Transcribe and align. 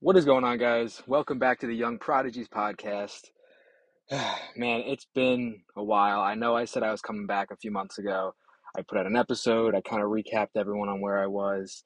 What 0.00 0.16
is 0.16 0.24
going 0.24 0.44
on, 0.44 0.58
guys? 0.58 1.02
Welcome 1.08 1.40
back 1.40 1.58
to 1.58 1.66
the 1.66 1.74
Young 1.74 1.98
Prodigies 1.98 2.46
podcast. 2.46 3.30
Man, 4.56 4.82
it's 4.86 5.08
been 5.12 5.62
a 5.74 5.82
while. 5.82 6.20
I 6.20 6.36
know 6.36 6.54
I 6.54 6.66
said 6.66 6.84
I 6.84 6.92
was 6.92 7.00
coming 7.00 7.26
back 7.26 7.50
a 7.50 7.56
few 7.56 7.72
months 7.72 7.98
ago. 7.98 8.32
I 8.76 8.82
put 8.82 8.96
out 8.96 9.08
an 9.08 9.16
episode, 9.16 9.74
I 9.74 9.80
kind 9.80 10.00
of 10.00 10.08
recapped 10.08 10.54
everyone 10.54 10.88
on 10.88 11.00
where 11.00 11.18
I 11.18 11.26
was. 11.26 11.82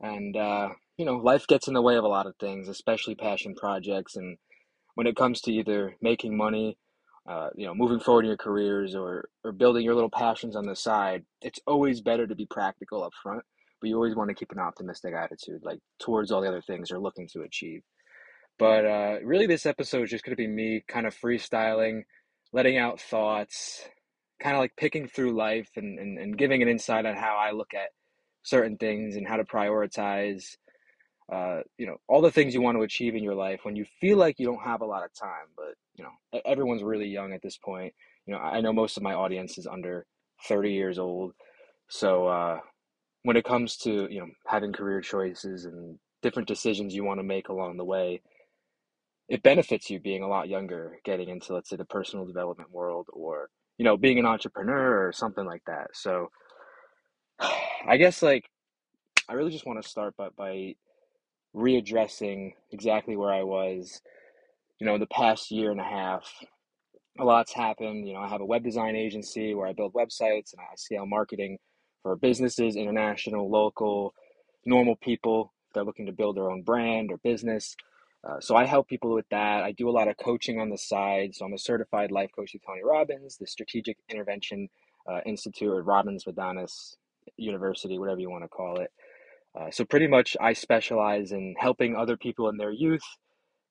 And, 0.00 0.38
uh, 0.38 0.70
you 0.96 1.04
know, 1.04 1.16
life 1.16 1.46
gets 1.46 1.68
in 1.68 1.74
the 1.74 1.82
way 1.82 1.96
of 1.96 2.04
a 2.04 2.08
lot 2.08 2.26
of 2.26 2.34
things, 2.40 2.66
especially 2.66 3.14
passion 3.14 3.54
projects. 3.54 4.16
And 4.16 4.38
when 4.94 5.06
it 5.06 5.14
comes 5.14 5.42
to 5.42 5.52
either 5.52 5.96
making 6.00 6.38
money, 6.38 6.78
uh, 7.28 7.50
you 7.54 7.66
know, 7.66 7.74
moving 7.74 8.00
forward 8.00 8.24
in 8.24 8.28
your 8.28 8.38
careers 8.38 8.94
or, 8.94 9.28
or 9.44 9.52
building 9.52 9.84
your 9.84 9.94
little 9.94 10.08
passions 10.08 10.56
on 10.56 10.64
the 10.64 10.74
side, 10.74 11.26
it's 11.42 11.60
always 11.66 12.00
better 12.00 12.26
to 12.26 12.34
be 12.34 12.46
practical 12.46 13.04
up 13.04 13.12
front 13.22 13.44
but 13.80 13.88
you 13.88 13.96
always 13.96 14.14
want 14.14 14.28
to 14.28 14.34
keep 14.34 14.52
an 14.52 14.58
optimistic 14.58 15.14
attitude, 15.14 15.62
like 15.62 15.78
towards 15.98 16.30
all 16.30 16.40
the 16.40 16.48
other 16.48 16.62
things 16.62 16.90
you're 16.90 16.98
looking 16.98 17.28
to 17.32 17.42
achieve. 17.42 17.82
But 18.58 18.84
uh, 18.84 19.16
really, 19.24 19.46
this 19.46 19.64
episode 19.64 20.02
is 20.04 20.10
just 20.10 20.24
going 20.24 20.36
to 20.36 20.42
be 20.42 20.46
me 20.46 20.84
kind 20.86 21.06
of 21.06 21.16
freestyling, 21.16 22.02
letting 22.52 22.76
out 22.76 23.00
thoughts, 23.00 23.88
kind 24.42 24.54
of 24.54 24.60
like 24.60 24.76
picking 24.76 25.08
through 25.08 25.36
life 25.36 25.70
and, 25.76 25.98
and, 25.98 26.18
and 26.18 26.36
giving 26.36 26.62
an 26.62 26.68
insight 26.68 27.06
on 27.06 27.14
how 27.14 27.36
I 27.36 27.52
look 27.52 27.72
at 27.74 27.88
certain 28.42 28.76
things 28.76 29.16
and 29.16 29.26
how 29.26 29.36
to 29.36 29.44
prioritize, 29.44 30.56
uh, 31.32 31.60
you 31.78 31.86
know, 31.86 31.96
all 32.06 32.20
the 32.20 32.30
things 32.30 32.52
you 32.52 32.60
want 32.60 32.76
to 32.76 32.82
achieve 32.82 33.14
in 33.14 33.22
your 33.22 33.34
life 33.34 33.60
when 33.62 33.76
you 33.76 33.86
feel 34.00 34.18
like 34.18 34.38
you 34.38 34.46
don't 34.46 34.62
have 34.62 34.82
a 34.82 34.86
lot 34.86 35.04
of 35.04 35.14
time. 35.14 35.46
But, 35.56 35.74
you 35.94 36.04
know, 36.04 36.40
everyone's 36.44 36.82
really 36.82 37.08
young 37.08 37.32
at 37.32 37.42
this 37.42 37.56
point. 37.56 37.94
You 38.26 38.34
know, 38.34 38.40
I 38.40 38.60
know 38.60 38.72
most 38.72 38.96
of 38.96 39.02
my 39.02 39.14
audience 39.14 39.56
is 39.56 39.66
under 39.66 40.06
30 40.48 40.72
years 40.72 40.98
old. 40.98 41.32
So, 41.88 42.26
uh, 42.26 42.60
when 43.22 43.36
it 43.36 43.44
comes 43.44 43.76
to 43.76 44.08
you 44.10 44.20
know 44.20 44.28
having 44.46 44.72
career 44.72 45.00
choices 45.00 45.64
and 45.64 45.98
different 46.22 46.48
decisions 46.48 46.94
you 46.94 47.04
want 47.04 47.18
to 47.18 47.24
make 47.24 47.48
along 47.48 47.76
the 47.76 47.84
way 47.84 48.20
it 49.28 49.42
benefits 49.44 49.88
you 49.88 50.00
being 50.00 50.22
a 50.22 50.28
lot 50.28 50.48
younger 50.48 50.98
getting 51.04 51.28
into 51.28 51.54
let's 51.54 51.70
say 51.70 51.76
the 51.76 51.84
personal 51.84 52.26
development 52.26 52.70
world 52.70 53.06
or 53.12 53.48
you 53.78 53.84
know 53.84 53.96
being 53.96 54.18
an 54.18 54.26
entrepreneur 54.26 55.06
or 55.06 55.12
something 55.12 55.46
like 55.46 55.62
that. 55.66 55.88
So 55.94 56.28
i 57.88 57.96
guess 57.96 58.22
like 58.22 58.44
i 59.28 59.32
really 59.32 59.50
just 59.50 59.64
want 59.64 59.82
to 59.82 59.88
start 59.88 60.14
by, 60.16 60.28
by 60.36 60.74
readdressing 61.56 62.52
exactly 62.70 63.16
where 63.16 63.32
i 63.32 63.42
was 63.42 64.02
you 64.78 64.86
know 64.86 64.94
in 64.94 65.00
the 65.00 65.06
past 65.06 65.50
year 65.50 65.70
and 65.70 65.80
a 65.80 65.84
half. 65.84 66.30
A 67.18 67.24
lot's 67.24 67.52
happened 67.52 68.06
you 68.06 68.14
know 68.14 68.20
i 68.20 68.28
have 68.28 68.40
a 68.40 68.46
web 68.46 68.62
design 68.62 68.96
agency 68.96 69.54
where 69.54 69.66
i 69.66 69.72
build 69.72 69.94
websites 69.94 70.52
and 70.52 70.60
i 70.60 70.74
scale 70.76 71.06
marketing 71.06 71.58
for 72.02 72.16
businesses, 72.16 72.76
international, 72.76 73.50
local, 73.50 74.14
normal 74.64 74.96
people 74.96 75.52
that 75.74 75.80
are 75.80 75.84
looking 75.84 76.06
to 76.06 76.12
build 76.12 76.36
their 76.36 76.50
own 76.50 76.62
brand 76.62 77.10
or 77.10 77.18
business. 77.18 77.76
Uh, 78.28 78.40
so 78.40 78.54
I 78.56 78.66
help 78.66 78.88
people 78.88 79.14
with 79.14 79.28
that. 79.30 79.62
I 79.62 79.72
do 79.72 79.88
a 79.88 79.92
lot 79.92 80.08
of 80.08 80.16
coaching 80.16 80.60
on 80.60 80.68
the 80.68 80.78
side. 80.78 81.34
So 81.34 81.44
I'm 81.44 81.54
a 81.54 81.58
certified 81.58 82.10
life 82.10 82.30
coach 82.34 82.52
with 82.52 82.62
Tony 82.66 82.82
Robbins, 82.84 83.36
the 83.36 83.46
Strategic 83.46 83.96
Intervention 84.08 84.68
uh, 85.10 85.20
Institute, 85.24 85.70
or 85.70 85.82
Robbins 85.82 86.24
Madanes 86.24 86.96
University, 87.36 87.98
whatever 87.98 88.20
you 88.20 88.30
want 88.30 88.44
to 88.44 88.48
call 88.48 88.78
it. 88.80 88.90
Uh, 89.58 89.70
so 89.70 89.84
pretty 89.84 90.06
much, 90.06 90.36
I 90.40 90.52
specialize 90.52 91.32
in 91.32 91.54
helping 91.58 91.96
other 91.96 92.16
people 92.16 92.48
in 92.48 92.56
their 92.56 92.70
youth 92.70 93.02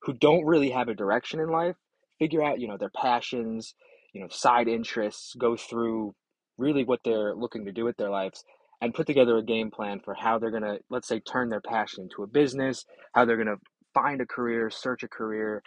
who 0.01 0.13
don't 0.13 0.45
really 0.45 0.71
have 0.71 0.87
a 0.89 0.95
direction 0.95 1.39
in 1.39 1.49
life 1.49 1.75
figure 2.19 2.43
out, 2.43 2.59
you 2.59 2.67
know, 2.67 2.77
their 2.77 2.91
passions, 2.93 3.73
you 4.13 4.21
know, 4.21 4.27
side 4.29 4.67
interests, 4.67 5.33
go 5.39 5.55
through 5.55 6.13
really 6.59 6.83
what 6.83 6.99
they're 7.03 7.35
looking 7.35 7.65
to 7.65 7.71
do 7.71 7.85
with 7.85 7.97
their 7.97 8.09
lives 8.09 8.43
and 8.81 8.93
put 8.93 9.07
together 9.07 9.37
a 9.37 9.43
game 9.43 9.71
plan 9.71 9.99
for 10.03 10.13
how 10.13 10.39
they're 10.39 10.51
going 10.51 10.63
to 10.63 10.79
let's 10.89 11.07
say 11.07 11.19
turn 11.19 11.49
their 11.49 11.61
passion 11.61 12.03
into 12.03 12.23
a 12.23 12.27
business 12.27 12.85
how 13.13 13.25
they're 13.25 13.43
going 13.43 13.47
to 13.47 13.57
find 13.93 14.21
a 14.21 14.25
career 14.25 14.69
search 14.69 15.03
a 15.03 15.07
career 15.07 15.63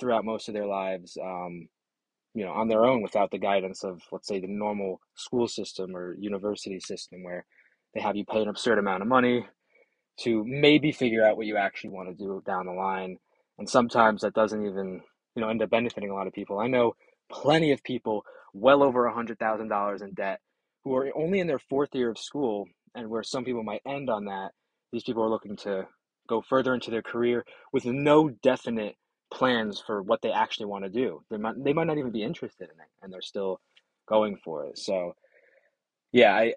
throughout 0.00 0.24
most 0.24 0.48
of 0.48 0.54
their 0.54 0.66
lives 0.66 1.18
um, 1.22 1.68
you 2.34 2.44
know 2.44 2.52
on 2.52 2.68
their 2.68 2.84
own 2.84 3.02
without 3.02 3.30
the 3.30 3.38
guidance 3.38 3.84
of 3.84 4.00
let's 4.12 4.28
say 4.28 4.40
the 4.40 4.46
normal 4.48 5.00
school 5.16 5.48
system 5.48 5.96
or 5.96 6.16
university 6.18 6.80
system 6.80 7.24
where 7.24 7.46
they 7.94 8.00
have 8.00 8.16
you 8.16 8.24
pay 8.24 8.42
an 8.42 8.48
absurd 8.48 8.78
amount 8.78 9.02
of 9.02 9.08
money 9.08 9.46
to 10.20 10.44
maybe 10.46 10.92
figure 10.92 11.24
out 11.24 11.36
what 11.36 11.46
you 11.46 11.56
actually 11.56 11.90
want 11.90 12.08
to 12.08 12.24
do 12.24 12.42
down 12.46 12.66
the 12.66 12.72
line. 12.72 13.18
And 13.58 13.68
sometimes 13.68 14.22
that 14.22 14.34
doesn't 14.34 14.66
even 14.66 15.02
you 15.34 15.42
know 15.42 15.48
end 15.48 15.62
up 15.62 15.70
benefiting 15.70 16.10
a 16.10 16.14
lot 16.14 16.26
of 16.26 16.32
people. 16.32 16.58
I 16.58 16.68
know 16.68 16.94
plenty 17.30 17.72
of 17.72 17.82
people 17.82 18.24
well 18.54 18.82
over 18.82 19.06
a 19.06 19.12
$100,000 19.12 20.02
in 20.02 20.14
debt 20.14 20.40
who 20.84 20.94
are 20.94 21.10
only 21.16 21.40
in 21.40 21.46
their 21.46 21.58
fourth 21.58 21.94
year 21.94 22.10
of 22.10 22.18
school 22.18 22.66
and 22.94 23.08
where 23.08 23.22
some 23.22 23.44
people 23.44 23.62
might 23.62 23.82
end 23.86 24.08
on 24.08 24.26
that. 24.26 24.52
These 24.92 25.02
people 25.02 25.22
are 25.22 25.30
looking 25.30 25.56
to 25.58 25.86
go 26.28 26.40
further 26.40 26.72
into 26.72 26.90
their 26.90 27.02
career 27.02 27.44
with 27.72 27.84
no 27.84 28.30
definite 28.42 28.94
plans 29.32 29.82
for 29.84 30.02
what 30.02 30.22
they 30.22 30.30
actually 30.30 30.66
want 30.66 30.84
to 30.84 30.90
do. 30.90 31.22
They 31.30 31.36
might, 31.36 31.62
they 31.62 31.72
might 31.72 31.86
not 31.86 31.98
even 31.98 32.12
be 32.12 32.22
interested 32.22 32.64
in 32.64 32.80
it 32.80 32.88
and 33.02 33.12
they're 33.12 33.20
still 33.20 33.60
going 34.08 34.38
for 34.44 34.66
it. 34.66 34.78
So, 34.78 35.14
yeah, 36.12 36.32
I, 36.34 36.54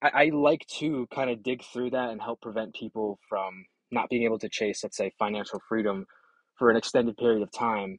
I, 0.00 0.10
I 0.14 0.30
like 0.32 0.64
to 0.78 1.08
kind 1.12 1.30
of 1.30 1.42
dig 1.42 1.64
through 1.64 1.90
that 1.90 2.10
and 2.10 2.22
help 2.22 2.40
prevent 2.40 2.74
people 2.74 3.18
from 3.28 3.64
not 3.90 4.08
being 4.08 4.22
able 4.22 4.38
to 4.38 4.48
chase, 4.48 4.82
let's 4.84 4.96
say, 4.96 5.12
financial 5.18 5.60
freedom 5.68 6.06
for 6.56 6.70
an 6.70 6.76
extended 6.76 7.16
period 7.16 7.42
of 7.42 7.50
time 7.50 7.98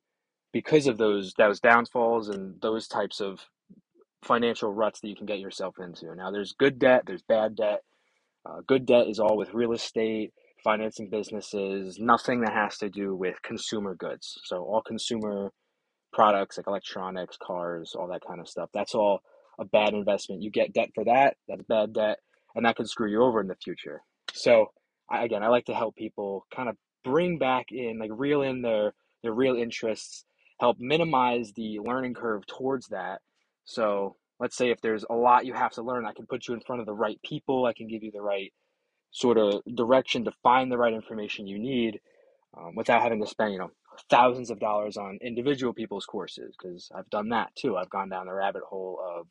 because 0.54 0.88
of 0.88 0.98
those 0.98 1.34
those 1.38 1.60
downfalls 1.60 2.30
and 2.30 2.62
those 2.62 2.88
types 2.88 3.20
of 3.20 3.40
financial 4.24 4.72
ruts 4.72 5.02
that 5.02 5.10
you 5.10 5.16
can 5.16 5.26
get 5.26 5.40
yourself 5.40 5.76
into. 5.80 6.16
Now, 6.16 6.32
there's 6.32 6.54
good 6.54 6.80
debt, 6.80 7.04
there's 7.06 7.24
bad 7.24 7.56
debt. 7.56 7.82
Uh, 8.46 8.62
good 8.68 8.86
debt 8.86 9.08
is 9.08 9.20
all 9.20 9.38
with 9.38 9.54
real 9.54 9.74
estate, 9.74 10.32
financing 10.64 11.10
businesses, 11.10 11.98
nothing 12.00 12.42
that 12.42 12.54
has 12.54 12.78
to 12.78 12.90
do 12.90 13.16
with 13.16 13.42
consumer 13.42 13.96
goods. 13.96 14.38
So, 14.46 14.58
all 14.58 14.82
consumer 14.82 15.52
products 16.14 16.58
like 16.58 16.68
electronics, 16.68 17.38
cars, 17.42 17.94
all 17.98 18.08
that 18.08 18.22
kind 18.26 18.40
of 18.40 18.48
stuff. 18.48 18.70
That's 18.74 18.94
all 18.96 19.22
a 19.60 19.66
bad 19.66 19.94
investment. 19.94 20.42
You 20.42 20.52
get 20.52 20.74
debt 20.74 20.90
for 20.94 21.04
that, 21.06 21.36
that's 21.48 21.64
bad 21.64 21.94
debt, 21.94 22.20
and 22.56 22.66
that 22.66 22.76
can 22.76 22.86
screw 22.86 23.10
you 23.10 23.24
over 23.24 23.42
in 23.42 23.48
the 23.48 23.56
future. 23.56 24.02
So, 24.34 24.68
I, 25.10 25.24
again, 25.24 25.44
I 25.44 25.48
like 25.48 25.66
to 25.66 25.74
help 25.74 25.96
people 25.96 26.46
kind 26.56 26.70
of 26.70 26.76
bring 27.04 27.38
back 27.38 27.68
in, 27.72 28.00
like 28.00 28.12
reel 28.14 28.42
in 28.42 28.62
their 28.62 28.94
their 29.22 29.34
real 29.34 29.56
interests 29.56 30.26
help 30.64 30.80
minimize 30.80 31.52
the 31.52 31.78
learning 31.80 32.14
curve 32.14 32.46
towards 32.48 32.88
that. 32.88 33.20
So 33.66 34.16
let's 34.40 34.56
say 34.56 34.70
if 34.70 34.80
there's 34.80 35.04
a 35.10 35.14
lot 35.14 35.46
you 35.46 35.52
have 35.52 35.74
to 35.74 35.82
learn, 35.82 36.06
I 36.06 36.14
can 36.14 36.26
put 36.26 36.48
you 36.48 36.54
in 36.54 36.62
front 36.62 36.80
of 36.80 36.86
the 36.86 36.94
right 36.94 37.20
people. 37.22 37.66
I 37.66 37.74
can 37.74 37.90
give 37.90 38.02
you 38.02 38.12
the 38.12 38.22
right 38.22 38.54
sort 39.12 39.38
of 39.38 39.62
direction 39.76 40.24
to 40.24 40.32
find 40.42 40.72
the 40.72 40.78
right 40.78 40.94
information 40.94 41.48
you 41.48 41.60
need 41.60 42.00
um, 42.58 42.76
without 42.76 43.02
having 43.02 43.22
to 43.22 43.28
spend, 43.28 43.52
you 43.52 43.60
know, 43.60 43.72
thousands 44.10 44.52
of 44.52 44.62
dollars 44.62 44.96
on 44.96 45.20
individual 45.22 45.74
people's 45.74 46.06
courses 46.06 46.56
because 46.58 46.90
I've 46.96 47.10
done 47.10 47.28
that 47.30 47.54
too. 47.58 47.76
I've 47.76 47.90
gone 47.90 48.08
down 48.08 48.28
the 48.28 48.34
rabbit 48.34 48.64
hole 48.64 49.00
of 49.06 49.28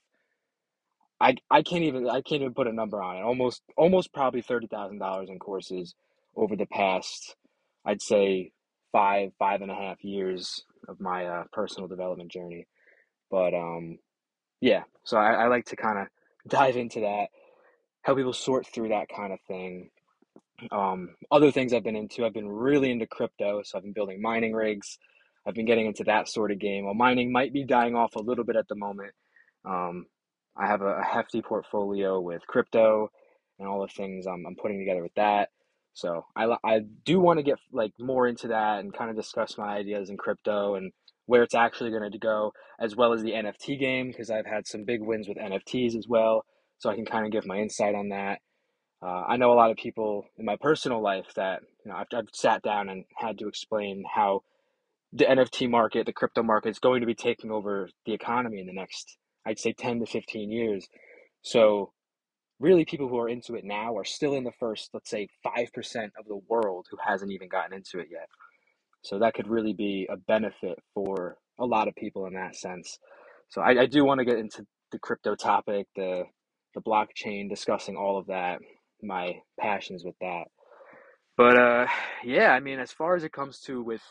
I, 1.19 1.37
I 1.51 1.63
can't 1.63 1.85
even 1.85 2.11
I 2.11 2.21
can't 2.21 2.43
even 2.43 2.53
put 2.53 2.67
a 2.67 2.75
number 2.75 3.03
on 3.03 3.17
it. 3.17 3.23
Almost 3.23 3.63
almost 3.75 4.13
probably 4.13 4.43
thirty 4.43 4.67
thousand 4.67 4.99
dollars 4.99 5.31
in 5.31 5.39
courses 5.39 5.95
over 6.37 6.57
the 6.57 6.67
past 6.67 7.37
I'd 7.87 8.03
say 8.03 8.53
five 8.93 9.31
five 9.39 9.63
and 9.63 9.71
a 9.71 9.75
half 9.75 10.05
years 10.05 10.65
of 10.89 11.01
my 11.01 11.27
uh, 11.27 11.45
personal 11.53 11.89
development 11.89 12.31
journey. 12.31 12.67
But 13.31 13.55
um, 13.55 13.99
yeah, 14.61 14.83
so 15.05 15.17
I, 15.17 15.33
I 15.33 15.47
like 15.49 15.67
to 15.67 15.77
kind 15.77 15.99
of 15.99 16.07
dive 16.49 16.77
into 16.77 17.01
that, 17.01 17.27
help 18.03 18.19
people 18.19 18.33
sort 18.33 18.67
through 18.67 18.89
that 18.89 19.09
kind 19.15 19.33
of 19.33 19.41
thing. 19.49 19.91
Um, 20.71 21.17
other 21.31 21.51
things 21.51 21.73
I've 21.73 21.83
been 21.85 21.97
into, 21.97 22.25
I've 22.25 22.35
been 22.35 22.49
really 22.49 22.91
into 22.91 23.07
crypto, 23.07 23.63
so 23.65 23.77
I've 23.77 23.85
been 23.85 23.93
building 23.93 24.21
mining 24.21 24.53
rigs. 24.53 24.99
I've 25.47 25.55
been 25.55 25.67
getting 25.67 25.87
into 25.87 26.05
that 26.05 26.29
sort 26.29 26.53
of 26.53 26.59
game. 26.59 26.85
While 26.85 26.95
mining 26.95 27.33
might 27.33 27.53
be 27.53 27.65
dying 27.65 27.97
off 27.97 28.15
a 28.15 28.23
little 28.23 28.45
bit 28.45 28.57
at 28.57 28.69
the 28.69 28.77
moment, 28.77 29.13
um, 29.65 30.07
I 30.57 30.67
have 30.67 30.83
a, 30.83 30.99
a 30.99 31.03
hefty 31.03 31.43
portfolio 31.43 32.21
with 32.21 32.47
crypto 32.47 33.11
and 33.59 33.69
all 33.69 33.81
the 33.81 33.89
things 33.89 34.27
I'm, 34.27 34.45
I'm 34.47 34.57
putting 34.57 34.79
together 34.79 35.03
with 35.03 35.15
that. 35.15 35.49
So 35.95 36.27
I, 36.35 36.57
I 36.65 36.81
do 37.05 37.21
want 37.21 37.39
to 37.39 37.43
get 37.43 37.59
like 37.73 37.93
more 37.99 38.27
into 38.27 38.49
that 38.49 38.81
and 38.81 38.95
kind 38.95 39.11
of 39.11 39.17
discuss 39.17 39.59
my 39.59 39.77
ideas 39.77 40.11
in 40.11 40.17
crypto 40.17 40.75
and 40.75 40.93
where 41.27 41.43
it's 41.43 41.55
actually 41.55 41.91
going 41.91 42.11
to 42.11 42.19
go, 42.19 42.53
as 42.81 42.97
well 42.97 43.13
as 43.13 43.23
the 43.23 43.33
NFT 43.33 43.79
game 43.79 44.09
because 44.09 44.31
I've 44.31 44.47
had 44.47 44.67
some 44.67 44.85
big 44.85 45.03
wins 45.03 45.29
with 45.29 45.39
NFTs 45.39 45.97
as 45.97 46.07
well. 46.09 46.45
So 46.79 46.91
I 46.91 46.95
can 46.95 47.05
kind 47.05 47.27
of 47.27 47.33
give 47.33 47.47
my 47.47 47.59
insight 47.59 47.95
on 47.95 48.09
that. 48.09 48.41
Uh, 49.03 49.25
I 49.29 49.37
know 49.37 49.53
a 49.53 49.55
lot 49.55 49.71
of 49.71 49.77
people 49.77 50.25
in 50.39 50.45
my 50.45 50.57
personal 50.61 51.03
life 51.03 51.27
that 51.37 51.61
you 51.85 51.91
know 51.91 51.99
I've, 51.99 52.07
I've 52.15 52.29
sat 52.33 52.63
down 52.63 52.89
and 52.89 53.05
had 53.17 53.39
to 53.39 53.49
explain 53.49 54.05
how 54.13 54.43
the 55.13 55.25
NFT 55.25 55.69
market, 55.69 56.07
the 56.07 56.13
crypto 56.13 56.43
market, 56.43 56.71
is 56.71 56.79
going 56.79 57.01
to 57.01 57.07
be 57.07 57.15
taking 57.15 57.51
over 57.51 57.89
the 58.07 58.15
economy 58.15 58.61
in 58.61 58.67
the 58.67 58.73
next, 58.73 59.19
I'd 59.45 59.59
say, 59.59 59.73
ten 59.73 59.99
to 60.01 60.07
fifteen 60.07 60.51
years. 60.51 60.89
So 61.43 61.93
really 62.63 62.85
people 62.85 63.09
who 63.09 63.19
are 63.19 63.29
into 63.29 63.55
it 63.57 63.65
now 63.65 63.97
are 63.97 64.05
still 64.05 64.35
in 64.35 64.45
the 64.45 64.53
first, 64.61 64.91
let's 64.95 65.11
say, 65.11 65.29
5% 65.45 65.67
of 66.19 66.27
the 66.29 66.41
world 66.49 66.87
who 66.91 66.97
hasn't 67.05 67.33
even 67.33 67.49
gotten 67.49 67.75
into 67.75 67.99
it 67.99 68.09
yet. 68.11 68.29
So 69.03 69.19
that 69.19 69.35
could 69.35 69.49
really 69.49 69.73
be 69.73 70.09
a 70.09 70.17
benefit 70.17 70.79
for 70.95 71.37
a 71.59 71.67
lot 71.67 71.89
of 71.89 71.97
people 71.97 72.27
in 72.27 72.35
that 72.35 72.55
sense. 72.55 72.99
So 73.49 73.61
I, 73.61 73.83
I 73.83 73.87
do 73.87 74.05
want 74.05 74.21
to 74.21 74.25
get 74.25 74.39
into 74.39 74.65
the 74.93 74.99
crypto 74.99 75.35
topic, 75.35 75.89
the 75.97 76.25
the 76.75 76.81
blockchain, 76.81 77.51
discussing 77.51 77.97
all 77.97 78.17
of 78.17 78.29
that, 78.29 78.61
my 79.03 79.35
passions 79.61 80.05
with 80.05 80.15
that. 80.21 80.45
But 81.37 81.59
uh, 81.59 81.87
yeah, 82.25 82.53
I 82.53 82.61
mean, 82.61 82.79
as 82.79 82.93
far 82.93 83.17
as 83.17 83.25
it 83.25 83.33
comes 83.33 83.59
to 83.67 83.83
with 83.83 84.03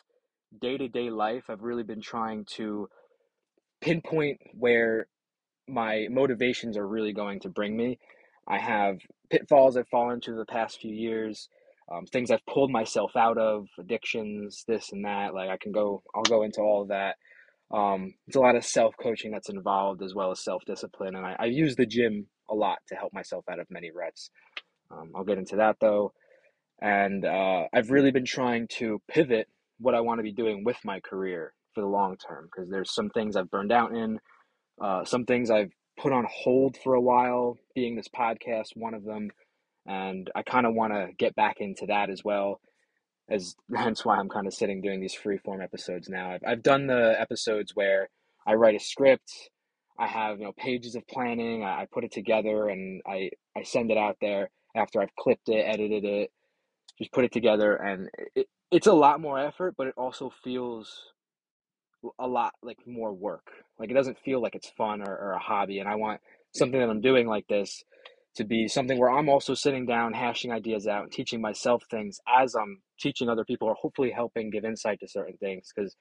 day 0.60 0.78
to 0.78 0.90
day 0.90 1.10
life, 1.10 1.46
I've 1.50 1.64
really 1.64 1.84
been 1.84 2.02
trying 2.02 2.46
to 2.58 2.90
pinpoint 3.82 4.40
where 4.54 5.08
my 5.68 6.08
motivations 6.12 6.78
are 6.78 6.88
really 6.88 7.14
going 7.14 7.40
to 7.40 7.50
bring 7.50 7.76
me. 7.78 7.98
I 8.48 8.60
have 8.60 8.98
pitfalls 9.30 9.78
I've 9.78 9.88
fallen 9.90 10.16
into 10.16 10.34
the 10.34 10.46
past 10.46 10.80
few 10.80 10.94
years, 10.94 11.50
um, 11.92 12.06
things 12.06 12.32
I've 12.32 12.46
pulled 12.46 12.72
myself 12.72 13.16
out 13.16 13.38
of, 13.38 13.68
addictions, 13.80 14.64
this 14.68 14.92
and 14.92 15.06
that. 15.06 15.34
Like 15.34 15.50
I 15.50 15.58
can 15.58 15.72
go, 15.72 16.04
I'll 16.16 16.24
go 16.24 16.44
into 16.44 16.62
all 16.62 16.82
of 16.84 16.90
that. 16.90 17.16
Um, 17.72 18.14
it's 18.28 18.36
a 18.36 18.42
lot 18.42 18.56
of 18.56 18.66
self 18.66 18.96
coaching 19.02 19.32
that's 19.32 19.50
involved 19.50 20.02
as 20.02 20.14
well 20.14 20.32
as 20.32 20.44
self 20.44 20.64
discipline, 20.66 21.16
and 21.16 21.26
I, 21.26 21.36
I 21.40 21.46
use 21.46 21.76
the 21.76 21.86
gym 21.86 22.28
a 22.50 22.56
lot 22.56 22.80
to 22.90 22.96
help 22.96 23.14
myself 23.14 23.46
out 23.50 23.60
of 23.60 23.68
many 23.70 23.92
ruts. 23.92 24.30
Um, 24.92 25.12
I'll 25.16 25.24
get 25.24 25.38
into 25.38 25.56
that 25.58 25.78
though, 25.80 26.12
and 26.82 27.24
uh, 27.26 27.64
I've 27.74 27.92
really 27.92 28.12
been 28.12 28.26
trying 28.26 28.68
to 28.80 29.02
pivot 29.08 29.48
what 29.80 29.96
I 29.96 30.02
want 30.02 30.20
to 30.20 30.24
be 30.24 30.34
doing 30.34 30.64
with 30.66 30.78
my 30.84 31.00
career 31.00 31.54
for 31.74 31.82
the 31.82 31.88
long 31.88 32.18
term 32.18 32.50
because 32.52 32.70
there's 32.70 32.94
some 32.94 33.10
things 33.10 33.38
I've 33.38 33.50
burned 33.50 33.72
out 33.72 33.96
in, 33.96 34.20
uh, 34.82 35.06
some 35.06 35.24
things 35.24 35.50
I've 35.50 35.72
put 36.02 36.12
on 36.12 36.26
hold 36.30 36.78
for 36.78 36.96
a 36.96 37.02
while, 37.02 37.58
being 37.76 37.96
this 37.96 38.08
podcast 38.08 38.76
one 38.76 38.94
of 38.94 39.04
them, 39.04 39.30
and 39.86 40.30
I 40.36 40.42
kind 40.42 40.66
of 40.66 40.74
want 40.74 40.94
to 40.94 41.10
get 41.18 41.36
back 41.36 41.58
into 41.60 41.86
that 41.88 42.10
as 42.10 42.24
well. 42.24 42.60
As 43.30 43.56
hence 43.76 44.04
why 44.04 44.18
I'm 44.18 44.30
kind 44.30 44.48
of 44.48 44.54
sitting 44.54 44.82
doing 44.82 45.00
these 45.00 45.14
free 45.14 45.38
form 45.38 45.62
episodes 45.62 46.10
now. 46.10 46.32
I've 46.32 46.42
I've 46.46 46.64
done 46.64 46.88
the 46.88 47.16
episodes 47.20 47.76
where 47.76 48.10
I 48.48 48.56
write 48.56 48.76
a 48.76 48.80
script, 48.80 49.32
I 50.00 50.08
have 50.08 50.40
you 50.40 50.46
know 50.46 50.54
pages 50.58 50.96
of 50.96 51.08
planning, 51.08 51.64
I, 51.64 51.82
I 51.82 51.88
put 51.92 52.04
it 52.04 52.12
together, 52.12 52.68
and 52.68 53.02
I 53.06 53.30
I 53.56 53.64
send 53.64 53.92
it 53.92 53.98
out 53.98 54.18
there 54.22 54.50
after 54.76 55.02
I've 55.02 55.16
clipped 55.16 55.50
it, 55.50 55.64
edited 55.68 56.04
it, 56.04 56.32
just 56.98 57.12
put 57.12 57.26
it 57.26 57.32
together, 57.32 57.76
and 57.76 58.10
it, 58.36 58.48
it's 58.72 58.88
a 58.88 58.94
lot 58.94 59.22
more 59.22 59.38
effort, 59.38 59.76
but 59.78 59.88
it 59.88 59.94
also 59.98 60.32
feels 60.44 61.12
a 62.20 62.28
lot 62.28 62.54
like 62.64 62.80
more 62.86 63.14
work. 63.14 63.48
Like 63.80 63.92
it 63.92 63.94
doesn't 63.94 64.20
feel 64.20 64.42
like 64.42 64.56
it's 64.56 64.70
fun 64.70 65.02
or, 65.02 65.16
or 65.16 65.32
a 65.34 65.40
hobby. 65.40 65.80
And 65.80 65.90
I 65.90 65.96
want 65.96 66.22
something 66.54 66.80
that 66.80 66.90
I'm 66.90 67.02
doing 67.02 67.28
like 67.28 67.48
this 67.48 67.84
to 68.36 68.44
be 68.44 68.68
something 68.68 68.98
where 68.98 69.12
I'm 69.12 69.30
also 69.30 69.54
sitting 69.54 69.86
down, 69.86 70.14
hashing 70.14 70.52
ideas 70.52 70.88
out, 70.88 71.04
and 71.04 71.12
teaching 71.12 71.42
myself 71.42 71.84
things 71.90 72.20
as 72.28 72.56
I'm 72.56 72.82
teaching 73.00 73.30
other 73.30 73.44
people, 73.44 73.68
or 73.68 73.76
hopefully 73.76 74.12
helping 74.12 74.50
give 74.50 74.64
insight 74.64 75.00
to 75.02 75.08
certain 75.08 75.38
things. 75.38 75.72
Because 75.76 75.96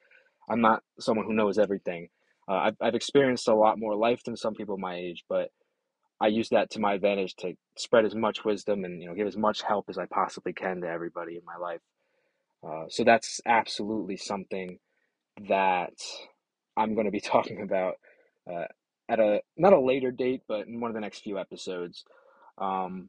I'm 0.49 0.61
not 0.61 0.82
someone 0.99 1.26
who 1.26 1.35
knows 1.35 1.58
everything. 1.58 2.08
Uh, 2.49 2.55
I've 2.55 2.76
I've 2.81 2.94
experienced 2.94 3.49
a 3.49 3.55
lot 3.55 3.79
more 3.79 3.97
life 3.97 4.23
than 4.25 4.37
some 4.37 4.55
people 4.55 4.79
my 4.79 4.97
age, 4.97 5.25
but 5.29 5.50
I 6.20 6.29
use 6.29 6.50
that 6.50 6.70
to 6.70 6.81
my 6.81 6.94
advantage 6.94 7.35
to 7.37 7.55
spread 7.76 8.05
as 8.05 8.14
much 8.14 8.44
wisdom 8.44 8.85
and 8.85 9.02
you 9.02 9.08
know 9.08 9.14
give 9.14 9.26
as 9.26 9.37
much 9.37 9.62
help 9.62 9.87
as 9.88 9.99
I 9.99 10.06
possibly 10.06 10.52
can 10.52 10.82
to 10.82 10.88
everybody 10.88 11.37
in 11.37 11.43
my 11.44 11.56
life. 11.56 11.81
Uh, 12.62 12.85
so 12.88 13.05
that's 13.05 13.41
absolutely 13.47 14.17
something 14.17 14.79
that 15.48 15.94
I'm 16.76 16.94
going 16.94 17.06
to 17.06 17.12
be 17.12 17.20
talking 17.34 17.62
about 17.62 17.94
uh, 18.50 18.64
at 19.08 19.20
a 19.20 19.40
not 19.56 19.72
a 19.72 19.80
later 19.80 20.10
date, 20.10 20.42
but 20.48 20.66
in 20.66 20.80
one 20.80 20.90
of 20.90 20.94
the 20.94 21.00
next 21.00 21.22
few 21.22 21.38
episodes. 21.38 22.04
Um, 22.58 23.08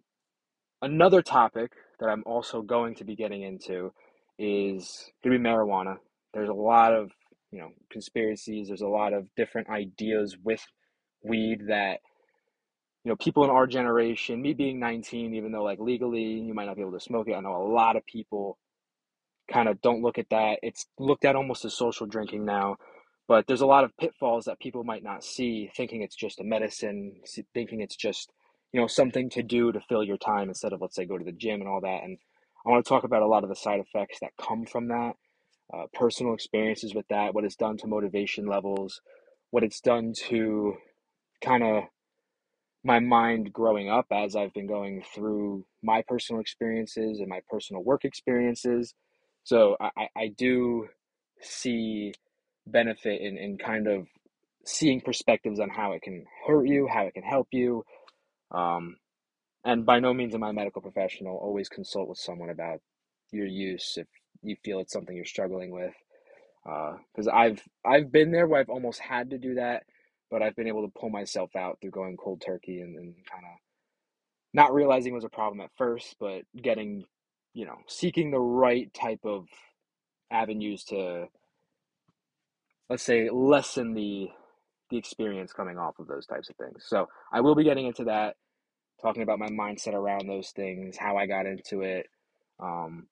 another 0.82 1.22
topic 1.22 1.74
that 2.00 2.08
I'm 2.08 2.24
also 2.26 2.62
going 2.62 2.96
to 2.96 3.04
be 3.04 3.16
getting 3.16 3.44
into 3.44 3.94
is 4.40 5.12
going 5.24 5.34
to 5.34 5.40
be 5.40 5.50
marijuana. 5.50 5.98
There's 6.34 6.50
a 6.50 6.54
lot 6.54 6.94
of 6.94 7.12
you 7.52 7.60
know 7.60 7.70
conspiracies. 7.92 8.68
There's 8.68 8.82
a 8.82 8.88
lot 8.88 9.14
of 9.14 9.28
different 9.36 9.70
ideas 9.70 10.38
with 10.44 10.66
weed 11.24 11.68
that 11.68 12.00
you 13.04 13.10
know 13.10 13.16
people 13.16 13.44
in 13.44 13.50
our 13.50 13.68
generation, 13.68 14.42
me 14.42 14.54
being 14.54 14.80
19, 14.80 15.36
even 15.36 15.52
though 15.52 15.64
like 15.64 15.80
legally 15.80 16.24
you 16.24 16.54
might 16.54 16.66
not 16.66 16.76
be 16.76 16.82
able 16.82 16.94
to 16.94 17.00
smoke 17.00 17.28
it, 17.28 17.34
I 17.34 17.42
know 17.42 17.56
a 17.56 17.72
lot 17.72 17.96
of 17.96 18.06
people 18.06 18.58
kind 19.52 19.70
of 19.70 19.82
don't 19.82 20.02
look 20.02 20.18
at 20.18 20.30
that. 20.30 20.60
It's 20.64 20.86
looked 21.00 21.26
at 21.26 21.36
almost 21.36 21.66
as 21.66 21.74
social 21.74 22.06
drinking 22.08 22.46
now, 22.46 22.78
but 23.28 23.48
there's 23.48 23.62
a 23.62 23.66
lot 23.68 23.84
of 23.84 23.96
pitfalls 23.98 24.46
that 24.46 24.60
people 24.60 24.84
might 24.84 25.04
not 25.04 25.24
see, 25.24 25.72
thinking 25.76 26.02
it's 26.02 26.16
just 26.16 26.40
a 26.40 26.44
medicine, 26.44 27.16
thinking 27.54 27.82
it's 27.82 27.96
just 27.96 28.32
you 28.74 28.80
know 28.80 28.88
something 28.88 29.30
to 29.32 29.44
do 29.44 29.72
to 29.72 29.82
fill 29.82 30.04
your 30.04 30.18
time 30.18 30.50
instead 30.50 30.74
of 30.74 30.82
let's 30.82 30.96
say 30.96 31.06
go 31.06 31.18
to 31.18 31.26
the 31.26 31.32
gym 31.32 31.62
and 31.62 31.70
all 31.70 31.82
that. 31.82 32.04
And 32.04 32.18
I 32.66 32.70
want 32.70 32.86
to 32.86 32.90
talk 32.90 33.04
about 33.04 33.24
a 33.24 33.28
lot 33.28 33.44
of 33.44 33.50
the 33.50 33.56
side 33.56 33.80
effects 33.80 34.20
that 34.22 34.32
come 34.40 34.66
from 34.66 34.88
that, 34.90 35.14
uh, 35.74 35.86
personal 35.94 36.34
experiences 36.34 36.94
with 36.94 37.08
that, 37.10 37.34
what 37.34 37.44
it's 37.44 37.56
done 37.56 37.78
to 37.78 37.88
motivation 37.88 38.46
levels, 38.46 39.02
what 39.52 39.64
it's 39.64 39.82
done 39.82 40.14
to 40.30 40.76
kind 41.44 41.64
of 41.64 41.84
my 42.84 43.00
mind 43.00 43.54
growing 43.54 43.90
up 43.90 44.08
as 44.12 44.36
I've 44.36 44.54
been 44.54 44.68
going 44.68 45.04
through 45.14 45.66
my 45.84 46.04
personal 46.08 46.42
experiences 46.42 47.20
and 47.20 47.28
my 47.30 47.42
personal 47.50 47.84
work 47.84 48.06
experiences. 48.06 48.94
So 49.44 49.76
I, 49.80 50.08
I 50.16 50.28
do 50.28 50.88
see 51.42 52.14
benefit 52.68 53.22
in, 53.22 53.38
in 53.38 53.58
kind 53.58 53.88
of 53.88 54.08
seeing 54.66 55.02
perspectives 55.02 55.60
on 55.60 55.70
how 55.70 55.94
it 55.94 56.02
can 56.02 56.26
hurt 56.48 56.68
you, 56.68 56.88
how 56.88 57.06
it 57.06 57.14
can 57.14 57.24
help 57.24 57.48
you. 57.52 57.84
Um, 58.52 58.98
and 59.64 59.86
by 59.86 60.00
no 60.00 60.14
means 60.14 60.36
am 60.36 60.44
I 60.44 60.50
a 60.50 60.54
medical 60.54 60.82
professional. 60.82 61.38
Always 61.38 61.70
consult 61.70 62.10
with 62.10 62.18
someone 62.18 62.50
about 62.50 62.80
your 63.32 63.48
use 63.48 63.98
if 63.98 64.08
you 64.44 64.56
feel 64.64 64.80
it's 64.80 64.94
something 64.94 65.16
you're 65.16 65.26
struggling 65.26 65.72
with. 65.72 65.94
Because 66.64 67.28
uh, 67.28 67.32
I've 67.32 67.62
I've 67.86 68.12
been 68.12 68.32
there 68.32 68.48
where 68.48 68.60
I've 68.60 68.70
almost 68.70 69.00
had 69.00 69.32
to 69.32 69.40
do 69.40 69.56
that, 69.56 69.84
but 70.30 70.44
I've 70.44 70.56
been 70.56 70.68
able 70.68 70.86
to 70.86 71.00
pull 71.00 71.10
myself 71.10 71.56
out 71.56 71.80
through 71.82 71.92
going 71.92 72.18
cold 72.18 72.42
turkey 72.46 72.82
and, 72.82 72.96
and 72.96 73.16
kind 73.30 73.44
of 73.46 73.60
not 74.54 74.74
realizing 74.74 75.14
it 75.14 75.16
was 75.16 75.24
a 75.24 75.30
problem 75.30 75.62
at 75.62 75.72
first, 75.78 76.16
but 76.20 76.44
getting, 76.62 77.06
you 77.54 77.66
know, 77.66 77.78
seeking 77.88 78.32
the 78.32 78.40
right 78.40 78.94
type 78.94 79.22
of 79.24 79.48
avenues 80.32 80.84
to, 80.86 81.26
let's 82.90 83.04
say, 83.04 83.30
lessen 83.30 83.94
the 83.94 84.30
the 84.90 84.98
experience 84.98 85.54
coming 85.54 85.78
off 85.78 86.00
of 86.00 86.08
those 86.08 86.26
types 86.26 86.50
of 86.50 86.56
things. 86.58 86.84
So 86.86 87.08
I 87.32 87.40
will 87.40 87.56
be 87.56 87.64
getting 87.64 87.88
into 87.88 88.04
that, 88.06 88.36
talking 89.02 89.24
about 89.24 89.40
my 89.40 89.48
mindset 89.48 89.94
around 89.94 90.28
those 90.28 90.50
things, 90.50 90.98
how 90.98 91.16
I 91.16 91.28
got 91.28 91.46
into 91.46 91.82
it, 91.82 92.08
um, 92.60 93.08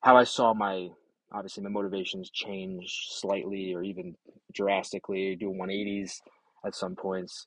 how 0.00 0.16
I 0.18 0.24
saw 0.24 0.52
my 0.52 0.90
obviously 1.32 1.62
my 1.62 1.70
motivations 1.70 2.30
change 2.30 3.08
slightly 3.08 3.74
or 3.74 3.82
even 3.82 4.14
drastically, 4.52 5.34
do 5.34 5.46
180s 5.50 6.20
at 6.64 6.74
some 6.74 6.94
points. 6.94 7.46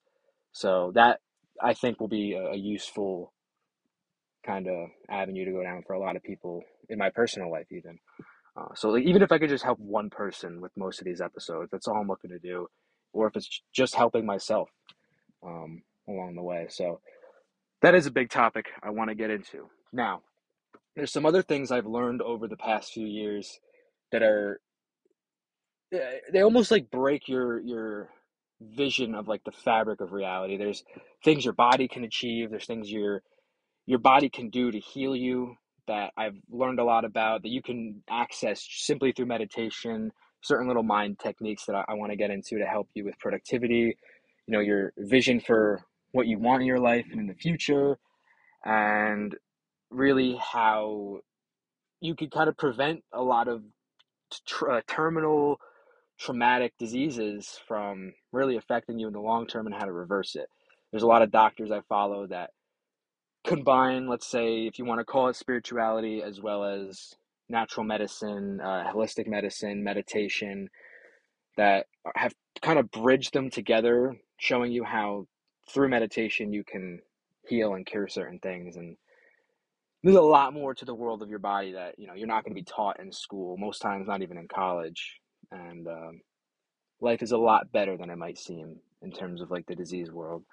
So 0.52 0.92
that 0.96 1.20
I 1.62 1.74
think 1.74 2.00
will 2.00 2.08
be 2.08 2.34
a, 2.34 2.52
a 2.52 2.56
useful 2.56 3.34
kind 4.46 4.68
of 4.68 4.90
avenue 5.10 5.46
to 5.46 5.52
go 5.52 5.64
down 5.64 5.84
for 5.86 5.94
a 5.94 6.00
lot 6.00 6.16
of 6.16 6.24
people 6.24 6.64
in 6.90 6.98
my 6.98 7.10
personal 7.10 7.52
life, 7.52 7.68
even. 7.72 7.98
Uh, 8.58 8.74
so 8.76 8.90
like, 8.90 9.04
even 9.04 9.22
if 9.22 9.32
I 9.32 9.38
could 9.40 9.50
just 9.50 9.64
help 9.64 9.80
one 9.80 10.10
person 10.10 10.62
with 10.62 10.72
most 10.78 11.00
of 11.00 11.06
these 11.06 11.22
episodes, 11.22 11.70
that's 11.72 11.88
all 11.88 11.98
I'm 11.98 12.08
looking 12.08 12.32
to 12.32 12.40
do, 12.40 12.68
or 13.14 13.28
if 13.28 13.36
it's 13.36 13.62
just 13.74 13.96
helping 13.96 14.26
myself 14.26 14.70
um, 15.46 15.82
along 16.08 16.36
the 16.36 16.44
way. 16.44 16.68
So 16.70 17.02
that 17.82 17.96
is 17.96 18.06
a 18.06 18.12
big 18.12 18.30
topic 18.30 18.68
I 18.82 18.92
want 18.92 19.10
to 19.10 19.16
get 19.16 19.30
into. 19.30 19.70
Now, 19.92 20.22
there's 20.96 21.12
some 21.12 21.26
other 21.26 21.42
things 21.42 21.72
I've 21.72 21.86
learned 21.86 22.22
over 22.22 22.48
the 22.48 22.58
past 22.58 22.94
few 22.94 23.06
years 23.06 23.60
that 24.12 24.24
are 24.24 24.62
they 26.32 26.42
almost 26.42 26.72
like 26.72 26.90
break 26.90 27.28
your 27.28 27.60
your 27.60 28.10
vision 28.62 29.16
of 29.16 29.28
like 29.28 29.44
the 29.44 29.52
fabric 29.52 30.02
of 30.02 30.14
reality. 30.14 30.58
There's 30.58 30.84
things 31.24 31.44
your 31.44 31.54
body 31.54 31.88
can 31.88 32.04
achieve. 32.04 32.50
There's 32.50 32.66
things 32.66 32.92
your 32.92 33.22
your 33.86 34.00
body 34.00 34.30
can 34.30 34.50
do 34.50 34.72
to 34.72 34.80
heal 34.80 35.16
you 35.16 35.56
that 35.88 36.12
I've 36.18 36.36
learned 36.50 36.80
a 36.80 36.84
lot 36.84 37.06
about 37.06 37.44
that 37.44 37.50
you 37.50 37.62
can 37.62 38.02
access 38.10 38.66
simply 38.70 39.12
through 39.12 39.28
meditation. 39.28 40.12
Certain 40.42 40.68
little 40.68 40.84
mind 40.84 41.20
techniques 41.20 41.66
that 41.66 41.76
I, 41.76 41.86
I 41.90 41.94
want 41.94 42.12
to 42.12 42.16
get 42.16 42.32
into 42.32 42.58
to 42.58 42.66
help 42.66 42.90
you 42.94 43.06
with 43.06 43.18
productivity. 43.20 43.98
You 44.48 44.52
know 44.52 44.60
your 44.60 44.94
vision 44.98 45.40
for 45.40 45.82
what 46.12 46.28
you 46.28 46.40
want 46.40 46.62
in 46.62 46.68
your 46.68 46.80
life 46.80 47.06
and 47.12 47.20
in 47.20 47.28
the 47.28 47.34
future, 47.34 47.98
and 48.64 49.36
really 49.90 50.36
how 50.36 51.20
you 52.02 52.16
could 52.16 52.32
kind 52.32 52.50
of 52.50 52.58
prevent 52.58 53.04
a 53.14 53.22
lot 53.22 53.48
of 53.48 53.64
uh, 54.68 54.82
terminal 54.88 55.60
traumatic 56.20 56.74
diseases 56.80 57.60
from 57.68 58.14
really 58.32 58.56
affecting 58.56 59.00
you 59.00 59.08
in 59.08 59.14
the 59.14 59.20
long 59.20 59.48
term 59.48 59.66
and 59.66 59.76
how 59.76 59.86
to 59.86 59.92
reverse 59.92 60.36
it. 60.36 60.48
There's 60.92 61.04
a 61.04 61.08
lot 61.08 61.22
of 61.22 61.32
doctors 61.32 61.72
I 61.72 61.82
follow 61.90 62.28
that 62.28 62.52
combine, 63.46 64.08
let's 64.08 64.28
say, 64.28 64.66
if 64.68 64.80
you 64.80 64.86
want 64.86 65.00
to 65.00 65.06
call 65.06 65.30
it 65.30 65.36
spirituality, 65.36 66.22
as 66.24 66.42
well 66.42 66.64
as 66.64 67.14
natural 67.50 67.86
medicine, 67.86 68.60
uh, 68.62 68.92
holistic 68.94 69.28
medicine, 69.28 69.84
meditation, 69.84 70.70
that 71.58 71.86
have 72.16 72.34
kind 72.62 72.80
of 72.80 72.92
bridged 72.92 73.34
them 73.34 73.50
together, 73.50 74.16
showing 74.38 74.72
you 74.72 74.84
how 74.84 75.28
through 75.70 75.90
meditation 75.90 76.54
you 76.54 76.64
can 76.64 77.00
heal 77.48 77.74
and 77.74 77.86
cure 77.86 78.08
certain 78.08 78.40
things. 78.40 78.76
And 78.76 78.98
there's 80.04 80.16
a 80.16 80.22
lot 80.22 80.54
more 80.54 80.74
to 80.76 80.86
the 80.86 80.94
world 80.94 81.22
of 81.22 81.30
your 81.30 81.40
body 81.40 81.74
that 81.74 81.98
you 81.98 82.08
know 82.08 82.14
you're 82.14 82.28
not 82.28 82.44
going 82.44 82.56
to 82.56 82.62
be 82.62 82.66
taught 82.66 83.00
in 83.00 83.12
school. 83.12 83.58
Most 83.58 83.80
times, 83.80 84.08
not 84.08 84.22
even 84.22 84.38
in 84.38 84.48
college 84.48 85.20
and 85.52 85.88
um, 85.88 86.22
life 87.02 87.22
is 87.22 87.32
a 87.32 87.38
lot 87.38 87.72
better 87.72 87.98
than 87.98 88.10
it 88.10 88.18
might 88.18 88.38
seem 88.38 88.78
in 89.02 89.12
terms 89.12 89.42
of 89.42 89.52
like 89.52 89.66
the 89.66 89.76
disease 89.76 90.12
world. 90.12 90.44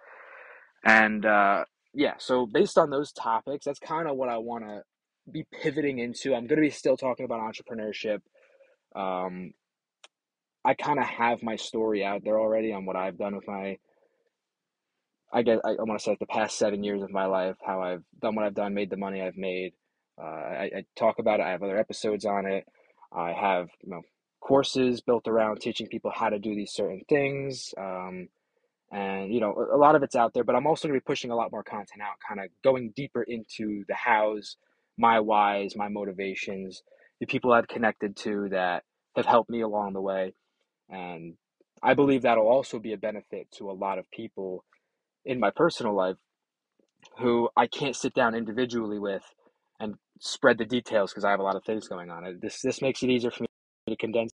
And 0.85 1.25
uh, 1.25 1.65
yeah, 1.95 2.15
so 2.19 2.47
based 2.47 2.79
on 2.79 2.91
those 2.91 3.13
topics, 3.13 3.65
that's 3.67 3.79
kind 3.79 4.09
of 4.09 4.17
what 4.17 4.29
I 4.29 4.39
want 4.39 4.65
to 4.65 4.83
be 5.31 5.45
pivoting 5.63 5.99
into. 5.99 6.35
I'm 6.35 6.47
going 6.47 6.61
to 6.61 6.67
be 6.67 6.71
still 6.71 6.97
talking 6.97 7.25
about 7.25 7.41
entrepreneurship. 7.41 8.21
Um, 8.95 9.53
I 10.65 10.75
kind 10.75 10.99
of 10.99 11.05
have 11.05 11.43
my 11.43 11.57
story 11.57 12.05
out 12.05 12.23
there 12.25 12.39
already 12.39 12.73
on 12.73 12.87
what 12.87 12.97
I've 12.97 13.19
done 13.19 13.35
with 13.37 13.47
my. 13.47 13.79
I 15.33 15.43
guess 15.43 15.61
I, 15.65 15.71
I 15.71 15.83
want 15.83 15.99
to 15.99 16.05
say 16.05 16.11
like 16.13 16.19
the 16.19 16.27
past 16.27 16.59
seven 16.59 16.85
years 16.85 17.03
of 17.03 17.11
my 17.11 17.27
life, 17.27 17.57
how 17.65 17.83
I've 17.83 18.05
done 18.21 18.35
what 18.35 18.45
I've 18.45 18.55
done, 18.55 18.75
made 18.75 18.91
the 18.91 18.97
money 18.97 19.23
I've 19.23 19.37
made. 19.37 19.73
Uh, 20.23 20.27
I, 20.27 20.71
I 20.77 20.85
talk 20.97 21.19
about 21.19 21.41
it. 21.41 21.45
I 21.45 21.51
have 21.51 21.63
other 21.63 21.79
episodes 21.79 22.25
on 22.25 22.47
it. 22.47 22.65
I 23.13 23.33
have 23.33 23.69
you 23.83 23.91
know 23.91 24.03
courses 24.41 25.01
built 25.01 25.29
around 25.29 25.61
teaching 25.61 25.87
people 25.89 26.13
how 26.15 26.29
to 26.29 26.39
do 26.39 26.55
these 26.55 26.73
certain 26.73 27.03
things. 27.09 27.75
Um, 27.79 28.29
and 28.93 29.33
you 29.33 29.41
know 29.41 29.55
a 29.73 29.77
lot 29.77 29.95
of 29.95 30.03
it's 30.03 30.15
out 30.15 30.35
there 30.35 30.45
but 30.45 30.55
i'm 30.55 30.67
also 30.67 30.87
going 30.87 30.99
to 30.99 31.03
be 31.03 31.05
pushing 31.05 31.31
a 31.31 31.37
lot 31.37 31.51
more 31.51 31.65
content 31.65 32.03
out 32.03 32.17
kind 32.27 32.41
of 32.41 32.51
going 32.63 32.93
deeper 32.95 33.23
into 33.23 33.85
the 33.89 33.95
hows 33.95 34.57
my 34.99 35.19
whys 35.19 35.75
my 35.75 35.89
motivations 35.89 36.83
the 37.21 37.27
people 37.27 37.53
i've 37.53 37.69
connected 37.69 38.17
to 38.17 38.49
that 38.51 38.85
have 39.17 39.27
helped 39.27 39.51
me 39.51 39.61
along 39.61 39.93
the 39.93 40.01
way. 40.01 40.35
And 40.89 41.35
i 41.83 41.95
believe 41.95 42.23
that'll 42.23 42.47
also 42.49 42.79
be 42.79 42.93
a 42.93 42.99
benefit 42.99 43.49
to 43.59 43.71
a 43.71 43.73
lot 43.73 43.99
of 43.99 44.11
people 44.11 44.65
in 45.25 45.41
my 45.41 45.51
personal 45.51 45.95
life 45.97 46.17
who 47.19 47.49
i 47.57 47.67
can't 47.67 47.97
sit 47.97 48.15
down 48.15 48.35
individually 48.35 48.99
with 48.99 49.25
and 49.81 49.95
spread 50.21 50.59
the 50.59 50.65
details 50.67 51.11
because 51.11 51.25
i 51.25 51.31
have 51.31 51.41
a 51.41 51.45
lot 51.45 51.57
of 51.57 51.65
things 51.65 51.89
going 51.89 52.11
on. 52.11 52.39
This 52.41 52.61
this 52.61 52.83
makes 52.83 53.03
it 53.03 53.11
easier 53.11 53.31
for 53.31 53.45
me 53.45 53.49
to 53.89 53.97
condense 53.97 54.33